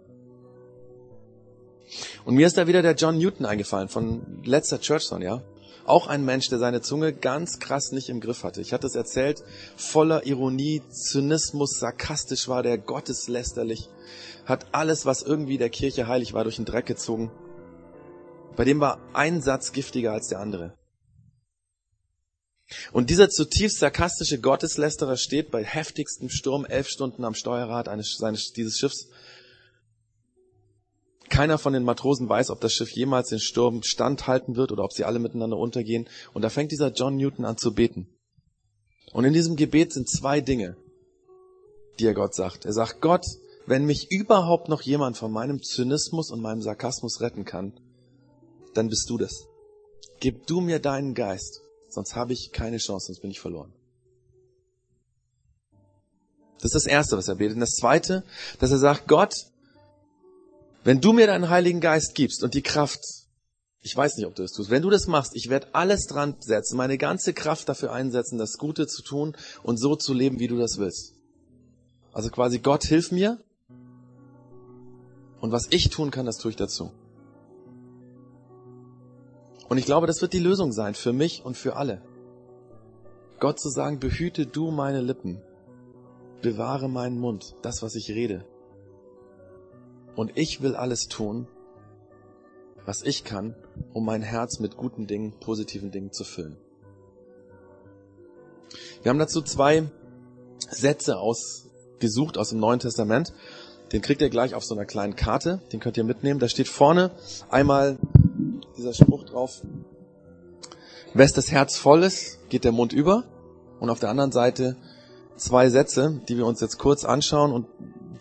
Und 2.24 2.37
mir 2.37 2.46
ist 2.46 2.56
da 2.56 2.68
wieder 2.68 2.83
der 2.83 2.94
John 2.94 3.18
Newton 3.18 3.46
eingefallen 3.46 3.88
von 3.88 4.42
letzter 4.44 4.80
Church 4.80 5.02
Song, 5.02 5.22
ja. 5.22 5.42
Auch 5.90 6.07
ein 6.07 6.24
Mensch, 6.24 6.48
der 6.48 6.61
seine 6.61 6.83
Zunge 6.83 7.12
ganz 7.12 7.59
krass 7.59 7.90
nicht 7.90 8.11
im 8.11 8.20
Griff 8.20 8.44
hatte. 8.44 8.61
Ich 8.61 8.72
hatte 8.72 8.87
es 8.87 8.94
erzählt, 8.94 9.42
voller 9.76 10.24
Ironie, 10.24 10.83
Zynismus, 10.88 11.81
sarkastisch 11.81 12.46
war 12.46 12.62
der, 12.62 12.79
gotteslästerlich, 12.79 13.88
hat 14.46 14.66
alles, 14.70 15.05
was 15.05 15.22
irgendwie 15.22 15.59
der 15.59 15.68
Kirche 15.68 16.07
heilig 16.07 16.33
war, 16.33 16.44
durch 16.44 16.55
den 16.55 16.64
Dreck 16.64 16.87
gezogen. 16.87 17.33
Bei 18.55 18.64
dem 18.64 18.79
war 18.79 19.00
ein 19.14 19.42
Satz 19.42 19.72
giftiger 19.72 20.12
als 20.12 20.29
der 20.29 20.38
andere. 20.38 20.79
Und 22.92 23.11
dieser 23.11 23.29
zutiefst 23.29 23.81
sarkastische 23.81 24.38
Gotteslästerer 24.38 25.16
steht 25.16 25.50
bei 25.50 25.64
heftigstem 25.64 26.29
Sturm 26.29 26.64
elf 26.66 26.87
Stunden 26.87 27.24
am 27.24 27.35
Steuerrad 27.35 27.88
eines, 27.88 28.16
seines, 28.16 28.53
dieses 28.53 28.79
Schiffs 28.79 29.09
keiner 31.30 31.58
von 31.58 31.72
den 31.72 31.84
Matrosen 31.84 32.28
weiß, 32.28 32.50
ob 32.50 32.60
das 32.60 32.72
Schiff 32.72 32.90
jemals 32.90 33.28
den 33.28 33.40
Sturm 33.40 33.82
standhalten 33.82 34.56
wird 34.56 34.72
oder 34.72 34.84
ob 34.84 34.92
sie 34.92 35.04
alle 35.04 35.18
miteinander 35.18 35.56
untergehen. 35.56 36.08
Und 36.34 36.42
da 36.42 36.50
fängt 36.50 36.72
dieser 36.72 36.92
John 36.92 37.16
Newton 37.16 37.44
an 37.44 37.56
zu 37.56 37.72
beten. 37.72 38.08
Und 39.12 39.24
in 39.24 39.32
diesem 39.32 39.56
Gebet 39.56 39.92
sind 39.92 40.08
zwei 40.08 40.40
Dinge, 40.40 40.76
die 41.98 42.06
er 42.06 42.14
Gott 42.14 42.34
sagt. 42.34 42.64
Er 42.64 42.72
sagt, 42.72 43.00
Gott, 43.00 43.24
wenn 43.66 43.86
mich 43.86 44.10
überhaupt 44.10 44.68
noch 44.68 44.82
jemand 44.82 45.16
von 45.16 45.32
meinem 45.32 45.62
Zynismus 45.62 46.30
und 46.30 46.40
meinem 46.40 46.62
Sarkasmus 46.62 47.20
retten 47.20 47.44
kann, 47.44 47.72
dann 48.74 48.88
bist 48.88 49.08
du 49.08 49.18
das. 49.18 49.46
Gib 50.20 50.46
du 50.46 50.60
mir 50.60 50.78
deinen 50.78 51.14
Geist, 51.14 51.62
sonst 51.88 52.14
habe 52.14 52.32
ich 52.32 52.52
keine 52.52 52.78
Chance, 52.78 53.06
sonst 53.06 53.20
bin 53.20 53.30
ich 53.30 53.40
verloren. 53.40 53.72
Das 56.60 56.74
ist 56.74 56.84
das 56.84 56.86
Erste, 56.86 57.16
was 57.16 57.28
er 57.28 57.36
betet. 57.36 57.54
Und 57.54 57.60
das 57.60 57.74
Zweite, 57.74 58.22
dass 58.58 58.70
er 58.70 58.78
sagt, 58.78 59.08
Gott, 59.08 59.34
wenn 60.84 61.00
du 61.00 61.12
mir 61.12 61.26
deinen 61.26 61.48
Heiligen 61.48 61.80
Geist 61.80 62.14
gibst 62.14 62.42
und 62.42 62.54
die 62.54 62.62
Kraft, 62.62 63.00
ich 63.82 63.96
weiß 63.96 64.16
nicht, 64.16 64.26
ob 64.26 64.34
du 64.34 64.42
das 64.42 64.52
tust, 64.52 64.70
wenn 64.70 64.82
du 64.82 64.90
das 64.90 65.06
machst, 65.06 65.34
ich 65.34 65.48
werde 65.50 65.74
alles 65.74 66.06
dran 66.06 66.36
setzen, 66.40 66.76
meine 66.76 66.98
ganze 66.98 67.32
Kraft 67.32 67.68
dafür 67.68 67.92
einsetzen, 67.92 68.38
das 68.38 68.58
Gute 68.58 68.86
zu 68.86 69.02
tun 69.02 69.36
und 69.62 69.78
so 69.78 69.96
zu 69.96 70.14
leben, 70.14 70.38
wie 70.38 70.48
du 70.48 70.56
das 70.56 70.78
willst. 70.78 71.14
Also 72.12 72.30
quasi 72.30 72.58
Gott 72.58 72.84
hilf 72.84 73.12
mir 73.12 73.38
und 75.40 75.52
was 75.52 75.68
ich 75.70 75.90
tun 75.90 76.10
kann, 76.10 76.26
das 76.26 76.38
tue 76.38 76.50
ich 76.50 76.56
dazu. 76.56 76.92
Und 79.68 79.78
ich 79.78 79.86
glaube, 79.86 80.06
das 80.06 80.20
wird 80.20 80.32
die 80.32 80.40
Lösung 80.40 80.72
sein 80.72 80.94
für 80.94 81.12
mich 81.12 81.44
und 81.44 81.56
für 81.56 81.76
alle. 81.76 82.02
Gott 83.38 83.60
zu 83.60 83.68
sagen, 83.68 84.00
behüte 84.00 84.46
du 84.46 84.70
meine 84.70 85.00
Lippen, 85.00 85.40
bewahre 86.42 86.88
meinen 86.88 87.18
Mund, 87.18 87.54
das, 87.62 87.82
was 87.82 87.94
ich 87.94 88.10
rede, 88.10 88.44
und 90.20 90.33
ich 90.35 90.61
will 90.61 90.76
alles 90.76 91.09
tun, 91.09 91.48
was 92.85 93.00
ich 93.00 93.24
kann, 93.24 93.54
um 93.94 94.04
mein 94.04 94.20
Herz 94.20 94.59
mit 94.59 94.76
guten 94.76 95.06
Dingen, 95.06 95.33
positiven 95.40 95.90
Dingen 95.90 96.12
zu 96.12 96.24
füllen. 96.24 96.59
Wir 99.02 99.09
haben 99.09 99.18
dazu 99.18 99.40
zwei 99.40 99.85
Sätze 100.68 101.16
ausgesucht 101.16 102.37
aus 102.37 102.50
dem 102.50 102.61
Neuen 102.61 102.80
Testament. 102.80 103.33
Den 103.92 104.02
kriegt 104.02 104.20
ihr 104.20 104.28
gleich 104.28 104.54
auf 104.54 104.62
so 104.62 104.74
einer 104.74 104.85
kleinen 104.85 105.16
Karte. 105.16 105.62
Den 105.72 105.80
könnt 105.80 105.96
ihr 105.96 106.04
mitnehmen. 106.04 106.38
Da 106.38 106.50
steht 106.50 106.68
vorne 106.68 107.12
einmal 107.48 107.96
dieser 108.76 108.92
Spruch 108.92 109.24
drauf. 109.24 109.62
Wes 111.14 111.33
das 111.33 111.50
Herz 111.50 111.78
voll 111.78 112.02
ist, 112.02 112.46
geht 112.50 112.64
der 112.64 112.72
Mund 112.72 112.92
über. 112.92 113.24
Und 113.80 113.88
auf 113.88 114.00
der 114.00 114.11
anderen 114.11 114.33
Seite 114.33 114.76
zwei 115.37 115.70
Sätze, 115.70 116.20
die 116.28 116.37
wir 116.37 116.44
uns 116.44 116.61
jetzt 116.61 116.76
kurz 116.76 117.06
anschauen 117.06 117.52
und 117.52 117.68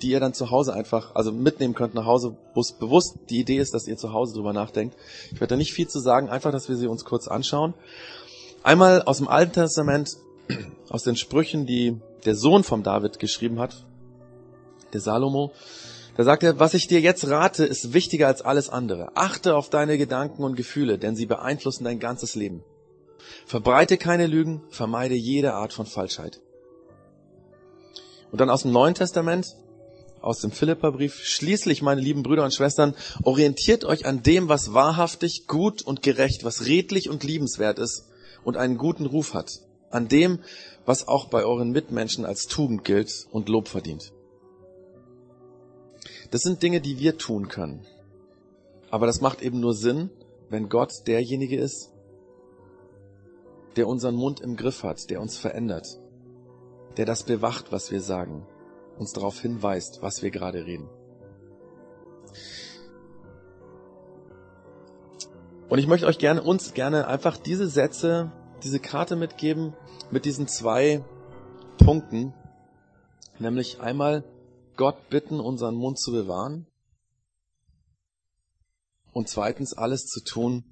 die 0.01 0.09
ihr 0.09 0.19
dann 0.19 0.33
zu 0.33 0.51
Hause 0.51 0.73
einfach, 0.73 1.15
also 1.15 1.31
mitnehmen 1.31 1.73
könnt 1.73 1.93
nach 1.93 2.05
Hause, 2.05 2.35
wo 2.53 2.61
es 2.61 2.71
bewusst 2.71 3.17
die 3.29 3.39
Idee 3.39 3.57
ist, 3.57 3.73
dass 3.73 3.87
ihr 3.87 3.97
zu 3.97 4.13
Hause 4.13 4.33
drüber 4.33 4.53
nachdenkt. 4.53 4.95
Ich 5.31 5.39
werde 5.39 5.47
da 5.47 5.55
nicht 5.55 5.73
viel 5.73 5.87
zu 5.87 5.99
sagen, 5.99 6.29
einfach, 6.29 6.51
dass 6.51 6.69
wir 6.69 6.75
sie 6.75 6.87
uns 6.87 7.05
kurz 7.05 7.27
anschauen. 7.27 7.73
Einmal 8.63 9.03
aus 9.03 9.17
dem 9.17 9.27
Alten 9.27 9.53
Testament, 9.53 10.17
aus 10.89 11.03
den 11.03 11.15
Sprüchen, 11.15 11.65
die 11.65 11.99
der 12.25 12.35
Sohn 12.35 12.63
von 12.63 12.83
David 12.83 13.19
geschrieben 13.19 13.59
hat, 13.59 13.85
der 14.93 15.01
Salomo. 15.01 15.51
Da 16.17 16.23
sagt 16.23 16.43
er, 16.43 16.59
was 16.59 16.73
ich 16.73 16.87
dir 16.87 16.99
jetzt 16.99 17.27
rate, 17.27 17.65
ist 17.65 17.93
wichtiger 17.93 18.27
als 18.27 18.41
alles 18.41 18.69
andere. 18.69 19.15
Achte 19.15 19.55
auf 19.55 19.69
deine 19.69 19.97
Gedanken 19.97 20.43
und 20.43 20.55
Gefühle, 20.55 20.97
denn 20.97 21.15
sie 21.15 21.25
beeinflussen 21.25 21.85
dein 21.85 21.99
ganzes 21.99 22.35
Leben. 22.35 22.63
Verbreite 23.45 23.97
keine 23.97 24.27
Lügen, 24.27 24.61
vermeide 24.69 25.15
jede 25.15 25.53
Art 25.53 25.71
von 25.71 25.85
Falschheit. 25.85 26.41
Und 28.31 28.41
dann 28.41 28.49
aus 28.49 28.63
dem 28.63 28.71
Neuen 28.71 28.95
Testament, 28.95 29.55
aus 30.29 30.41
dem 30.41 30.51
Philipperbrief. 30.51 31.23
Schließlich, 31.23 31.81
meine 31.81 32.01
lieben 32.01 32.21
Brüder 32.21 32.43
und 32.43 32.53
Schwestern, 32.53 32.93
orientiert 33.23 33.83
euch 33.83 34.05
an 34.05 34.21
dem, 34.21 34.47
was 34.47 34.73
wahrhaftig, 34.73 35.47
gut 35.47 35.81
und 35.81 36.03
gerecht, 36.03 36.43
was 36.43 36.67
redlich 36.67 37.09
und 37.09 37.23
liebenswert 37.23 37.79
ist 37.79 38.07
und 38.43 38.55
einen 38.55 38.77
guten 38.77 39.07
Ruf 39.07 39.33
hat. 39.33 39.49
An 39.89 40.07
dem, 40.07 40.39
was 40.85 41.07
auch 41.07 41.25
bei 41.25 41.43
euren 41.43 41.71
Mitmenschen 41.71 42.25
als 42.25 42.45
Tugend 42.45 42.85
gilt 42.85 43.25
und 43.31 43.49
Lob 43.49 43.67
verdient. 43.67 44.13
Das 46.29 46.41
sind 46.41 46.61
Dinge, 46.61 46.79
die 46.79 46.99
wir 46.99 47.17
tun 47.17 47.47
können. 47.47 47.87
Aber 48.91 49.07
das 49.07 49.21
macht 49.21 49.41
eben 49.41 49.59
nur 49.59 49.73
Sinn, 49.73 50.11
wenn 50.49 50.69
Gott 50.69 51.07
derjenige 51.07 51.57
ist, 51.57 51.89
der 53.77 53.87
unseren 53.87 54.15
Mund 54.15 54.41
im 54.41 54.55
Griff 54.55 54.83
hat, 54.83 55.09
der 55.09 55.21
uns 55.21 55.39
verändert, 55.39 55.87
der 56.97 57.07
das 57.07 57.23
bewacht, 57.23 57.71
was 57.71 57.89
wir 57.89 58.01
sagen 58.01 58.45
uns 58.99 59.13
darauf 59.13 59.39
hinweist, 59.39 60.01
was 60.01 60.21
wir 60.21 60.29
gerade 60.29 60.65
reden. 60.65 60.89
Und 65.69 65.79
ich 65.79 65.87
möchte 65.87 66.07
euch 66.07 66.17
gerne, 66.17 66.43
uns 66.43 66.73
gerne 66.73 67.07
einfach 67.07 67.37
diese 67.37 67.67
Sätze, 67.69 68.31
diese 68.63 68.79
Karte 68.79 69.15
mitgeben 69.15 69.73
mit 70.11 70.25
diesen 70.25 70.47
zwei 70.47 71.03
Punkten. 71.77 72.33
Nämlich 73.37 73.79
einmal 73.79 74.23
Gott 74.75 75.09
bitten, 75.09 75.39
unseren 75.39 75.75
Mund 75.75 75.99
zu 75.99 76.11
bewahren. 76.11 76.67
Und 79.13 79.29
zweitens 79.29 79.73
alles 79.73 80.05
zu 80.05 80.23
tun, 80.23 80.63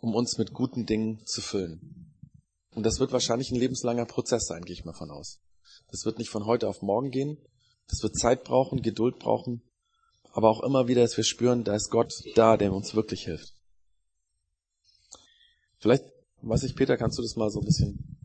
um 0.00 0.14
uns 0.14 0.36
mit 0.36 0.52
guten 0.52 0.84
Dingen 0.84 1.24
zu 1.24 1.40
füllen. 1.40 2.12
Und 2.74 2.84
das 2.84 2.98
wird 3.00 3.12
wahrscheinlich 3.12 3.50
ein 3.50 3.58
lebenslanger 3.58 4.06
Prozess 4.06 4.46
sein, 4.46 4.64
gehe 4.64 4.74
ich 4.74 4.84
mal 4.84 4.94
von 4.94 5.10
aus. 5.10 5.40
Das 5.92 6.06
wird 6.06 6.18
nicht 6.18 6.30
von 6.30 6.46
heute 6.46 6.68
auf 6.68 6.80
morgen 6.80 7.10
gehen. 7.10 7.36
Das 7.86 8.02
wird 8.02 8.18
Zeit 8.18 8.44
brauchen, 8.44 8.80
Geduld 8.80 9.18
brauchen. 9.18 9.62
Aber 10.32 10.48
auch 10.48 10.62
immer 10.62 10.88
wieder, 10.88 11.02
dass 11.02 11.18
wir 11.18 11.24
spüren, 11.24 11.62
da 11.62 11.74
ist 11.74 11.90
Gott 11.90 12.14
da, 12.34 12.56
der 12.56 12.72
uns 12.72 12.94
wirklich 12.94 13.24
hilft. 13.24 13.52
Vielleicht, 15.78 16.04
weiß 16.40 16.62
ich, 16.62 16.74
Peter, 16.74 16.96
kannst 16.96 17.18
du 17.18 17.22
das 17.22 17.36
mal 17.36 17.50
so 17.50 17.60
ein 17.60 17.66
bisschen 17.66 18.18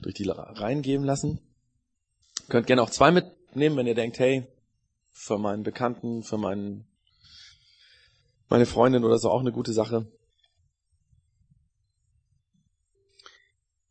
durch 0.00 0.16
die 0.16 0.28
Reihen 0.28 0.82
geben 0.82 1.04
lassen? 1.04 1.38
Könnt 2.48 2.66
gerne 2.66 2.82
auch 2.82 2.90
zwei 2.90 3.12
mitnehmen, 3.12 3.76
wenn 3.76 3.86
ihr 3.86 3.94
denkt, 3.94 4.18
hey, 4.18 4.48
für 5.12 5.38
meinen 5.38 5.62
Bekannten, 5.62 6.24
für 6.24 6.38
meinen, 6.38 6.88
meine 8.48 8.66
Freundin 8.66 9.04
oder 9.04 9.18
so 9.18 9.30
auch 9.30 9.40
eine 9.40 9.52
gute 9.52 9.72
Sache. 9.72 10.10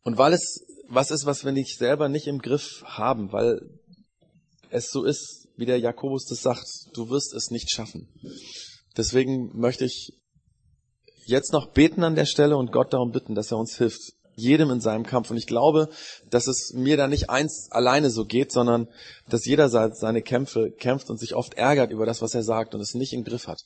Und 0.02 0.18
weil 0.18 0.34
es 0.34 0.66
was 0.94 1.10
ist, 1.10 1.24
was 1.24 1.44
wir 1.44 1.52
nicht 1.52 1.78
selber 1.78 2.08
nicht 2.08 2.26
im 2.26 2.38
Griff 2.38 2.82
haben, 2.84 3.32
weil 3.32 3.60
es 4.68 4.90
so 4.90 5.04
ist, 5.04 5.48
wie 5.56 5.64
der 5.64 5.78
Jakobus 5.78 6.26
das 6.26 6.42
sagt, 6.42 6.66
du 6.92 7.08
wirst 7.08 7.32
es 7.34 7.50
nicht 7.50 7.70
schaffen. 7.70 8.08
Deswegen 8.96 9.58
möchte 9.58 9.86
ich 9.86 10.12
jetzt 11.24 11.52
noch 11.52 11.72
beten 11.72 12.04
an 12.04 12.14
der 12.14 12.26
Stelle 12.26 12.58
und 12.58 12.72
Gott 12.72 12.92
darum 12.92 13.10
bitten, 13.10 13.34
dass 13.34 13.50
er 13.50 13.58
uns 13.58 13.76
hilft, 13.78 14.00
jedem 14.34 14.70
in 14.70 14.80
seinem 14.80 15.04
Kampf. 15.04 15.30
Und 15.30 15.38
ich 15.38 15.46
glaube, 15.46 15.88
dass 16.28 16.46
es 16.46 16.72
mir 16.74 16.98
da 16.98 17.06
nicht 17.06 17.30
eins 17.30 17.68
alleine 17.70 18.10
so 18.10 18.26
geht, 18.26 18.52
sondern 18.52 18.88
dass 19.28 19.46
jeder 19.46 19.70
seine 19.70 20.20
Kämpfe 20.20 20.70
kämpft 20.72 21.08
und 21.08 21.18
sich 21.18 21.34
oft 21.34 21.54
ärgert 21.54 21.90
über 21.90 22.04
das, 22.04 22.20
was 22.20 22.34
er 22.34 22.42
sagt 22.42 22.74
und 22.74 22.82
es 22.82 22.94
nicht 22.94 23.14
im 23.14 23.24
Griff 23.24 23.46
hat. 23.46 23.62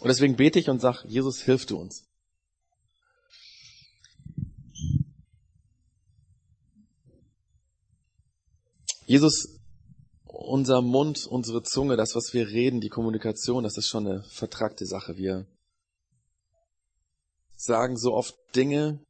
Und 0.00 0.08
deswegen 0.08 0.36
bete 0.36 0.60
ich 0.60 0.68
und 0.68 0.80
sage, 0.80 1.08
Jesus, 1.08 1.42
hilf 1.42 1.66
du 1.66 1.76
uns. 1.76 2.07
Jesus, 9.08 9.58
unser 10.26 10.82
Mund, 10.82 11.26
unsere 11.26 11.62
Zunge, 11.62 11.96
das, 11.96 12.14
was 12.14 12.34
wir 12.34 12.48
reden, 12.48 12.82
die 12.82 12.90
Kommunikation, 12.90 13.64
das 13.64 13.78
ist 13.78 13.88
schon 13.88 14.06
eine 14.06 14.22
vertragte 14.24 14.84
Sache. 14.84 15.16
Wir 15.16 15.46
sagen 17.56 17.96
so 17.96 18.12
oft 18.12 18.36
Dinge, 18.54 19.02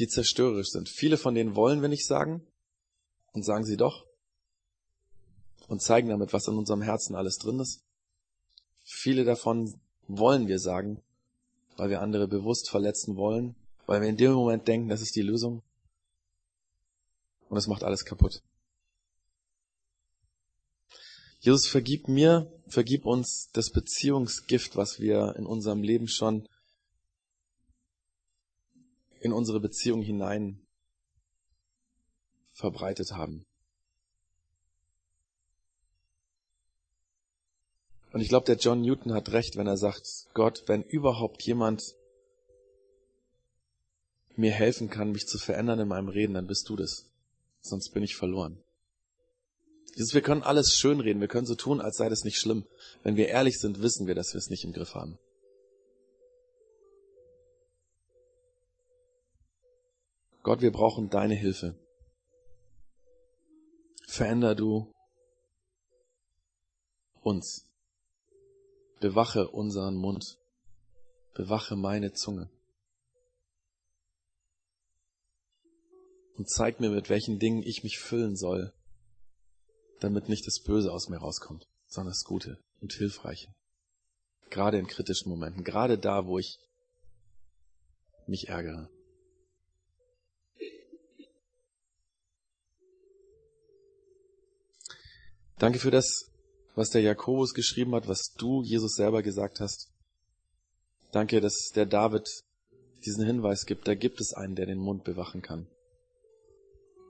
die 0.00 0.08
zerstörerisch 0.08 0.70
sind. 0.70 0.88
Viele 0.88 1.16
von 1.16 1.36
denen 1.36 1.54
wollen 1.54 1.80
wir 1.80 1.88
nicht 1.88 2.04
sagen 2.04 2.44
und 3.30 3.44
sagen 3.44 3.64
sie 3.64 3.76
doch 3.76 4.04
und 5.68 5.80
zeigen 5.80 6.08
damit, 6.08 6.32
was 6.32 6.48
in 6.48 6.58
unserem 6.58 6.82
Herzen 6.82 7.14
alles 7.14 7.38
drin 7.38 7.60
ist. 7.60 7.84
Viele 8.82 9.22
davon 9.22 9.80
wollen 10.08 10.48
wir 10.48 10.58
sagen, 10.58 11.00
weil 11.76 11.90
wir 11.90 12.00
andere 12.00 12.26
bewusst 12.26 12.68
verletzen 12.68 13.14
wollen, 13.14 13.54
weil 13.86 14.00
wir 14.00 14.08
in 14.08 14.16
dem 14.16 14.32
Moment 14.32 14.66
denken, 14.66 14.88
das 14.88 15.02
ist 15.02 15.14
die 15.14 15.22
Lösung 15.22 15.62
und 17.50 17.58
es 17.58 17.66
macht 17.66 17.82
alles 17.82 18.04
kaputt. 18.04 18.42
Jesus, 21.40 21.66
vergib 21.66 22.06
mir, 22.06 22.50
vergib 22.68 23.04
uns 23.04 23.50
das 23.52 23.70
Beziehungsgift, 23.70 24.76
was 24.76 25.00
wir 25.00 25.34
in 25.36 25.46
unserem 25.46 25.82
Leben 25.82 26.06
schon 26.06 26.48
in 29.20 29.32
unsere 29.32 29.60
Beziehung 29.60 30.00
hinein 30.00 30.60
verbreitet 32.52 33.12
haben. 33.12 33.44
Und 38.12 38.20
ich 38.20 38.28
glaube, 38.28 38.46
der 38.46 38.56
John 38.56 38.80
Newton 38.80 39.12
hat 39.12 39.32
recht, 39.32 39.56
wenn 39.56 39.66
er 39.66 39.76
sagt, 39.76 40.28
Gott, 40.34 40.64
wenn 40.66 40.82
überhaupt 40.82 41.42
jemand 41.42 41.94
mir 44.36 44.52
helfen 44.52 44.88
kann, 44.88 45.12
mich 45.12 45.26
zu 45.26 45.38
verändern 45.38 45.80
in 45.80 45.88
meinem 45.88 46.08
Reden, 46.08 46.34
dann 46.34 46.46
bist 46.46 46.68
du 46.68 46.76
das 46.76 47.09
sonst 47.60 47.90
bin 47.90 48.02
ich 48.02 48.16
verloren. 48.16 48.62
Jesus, 49.94 50.14
wir 50.14 50.22
können 50.22 50.42
alles 50.42 50.74
schönreden, 50.74 51.20
wir 51.20 51.28
können 51.28 51.46
so 51.46 51.54
tun, 51.54 51.80
als 51.80 51.96
sei 51.96 52.08
das 52.08 52.24
nicht 52.24 52.38
schlimm. 52.38 52.64
Wenn 53.02 53.16
wir 53.16 53.28
ehrlich 53.28 53.58
sind, 53.58 53.82
wissen 53.82 54.06
wir, 54.06 54.14
dass 54.14 54.32
wir 54.32 54.38
es 54.38 54.50
nicht 54.50 54.64
im 54.64 54.72
Griff 54.72 54.94
haben. 54.94 55.18
Gott, 60.42 60.62
wir 60.62 60.72
brauchen 60.72 61.10
deine 61.10 61.34
Hilfe. 61.34 61.74
Veränder 64.06 64.54
du 64.54 64.90
uns. 67.22 67.66
Bewache 69.00 69.48
unseren 69.48 69.96
Mund. 69.96 70.38
Bewache 71.34 71.76
meine 71.76 72.12
Zunge. 72.12 72.50
Und 76.40 76.48
zeig 76.48 76.80
mir, 76.80 76.88
mit 76.88 77.10
welchen 77.10 77.38
Dingen 77.38 77.62
ich 77.62 77.82
mich 77.82 77.98
füllen 77.98 78.34
soll, 78.34 78.72
damit 79.98 80.30
nicht 80.30 80.46
das 80.46 80.62
Böse 80.62 80.90
aus 80.90 81.10
mir 81.10 81.18
rauskommt, 81.18 81.68
sondern 81.86 82.12
das 82.12 82.24
Gute 82.24 82.56
und 82.80 82.94
Hilfreiche. 82.94 83.48
Gerade 84.48 84.78
in 84.78 84.86
kritischen 84.86 85.28
Momenten, 85.28 85.64
gerade 85.64 85.98
da, 85.98 86.24
wo 86.24 86.38
ich 86.38 86.56
mich 88.26 88.48
ärgere. 88.48 88.88
Danke 95.58 95.78
für 95.78 95.90
das, 95.90 96.30
was 96.74 96.88
der 96.88 97.02
Jakobus 97.02 97.52
geschrieben 97.52 97.94
hat, 97.94 98.08
was 98.08 98.32
du, 98.38 98.62
Jesus, 98.62 98.94
selber 98.94 99.22
gesagt 99.22 99.60
hast. 99.60 99.92
Danke, 101.12 101.42
dass 101.42 101.70
der 101.74 101.84
David 101.84 102.26
diesen 103.04 103.26
Hinweis 103.26 103.66
gibt, 103.66 103.86
da 103.86 103.94
gibt 103.94 104.22
es 104.22 104.32
einen, 104.32 104.54
der 104.54 104.64
den 104.64 104.78
Mund 104.78 105.04
bewachen 105.04 105.42
kann. 105.42 105.68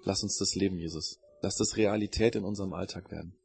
Lass 0.04 0.22
uns 0.22 0.36
das 0.38 0.54
leben, 0.54 0.78
Jesus. 0.78 1.18
Lass 1.42 1.56
das 1.56 1.76
Realität 1.76 2.36
in 2.36 2.44
unserem 2.44 2.72
Alltag 2.72 3.10
werden. 3.10 3.36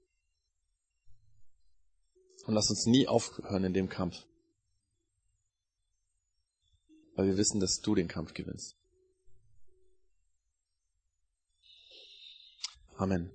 Und 2.45 2.53
lass 2.53 2.69
uns 2.69 2.85
nie 2.85 3.07
aufhören 3.07 3.63
in 3.63 3.73
dem 3.73 3.89
Kampf. 3.89 4.25
Weil 7.15 7.27
wir 7.27 7.37
wissen, 7.37 7.59
dass 7.59 7.81
du 7.81 7.95
den 7.95 8.07
Kampf 8.07 8.33
gewinnst. 8.33 8.75
Amen. 12.97 13.31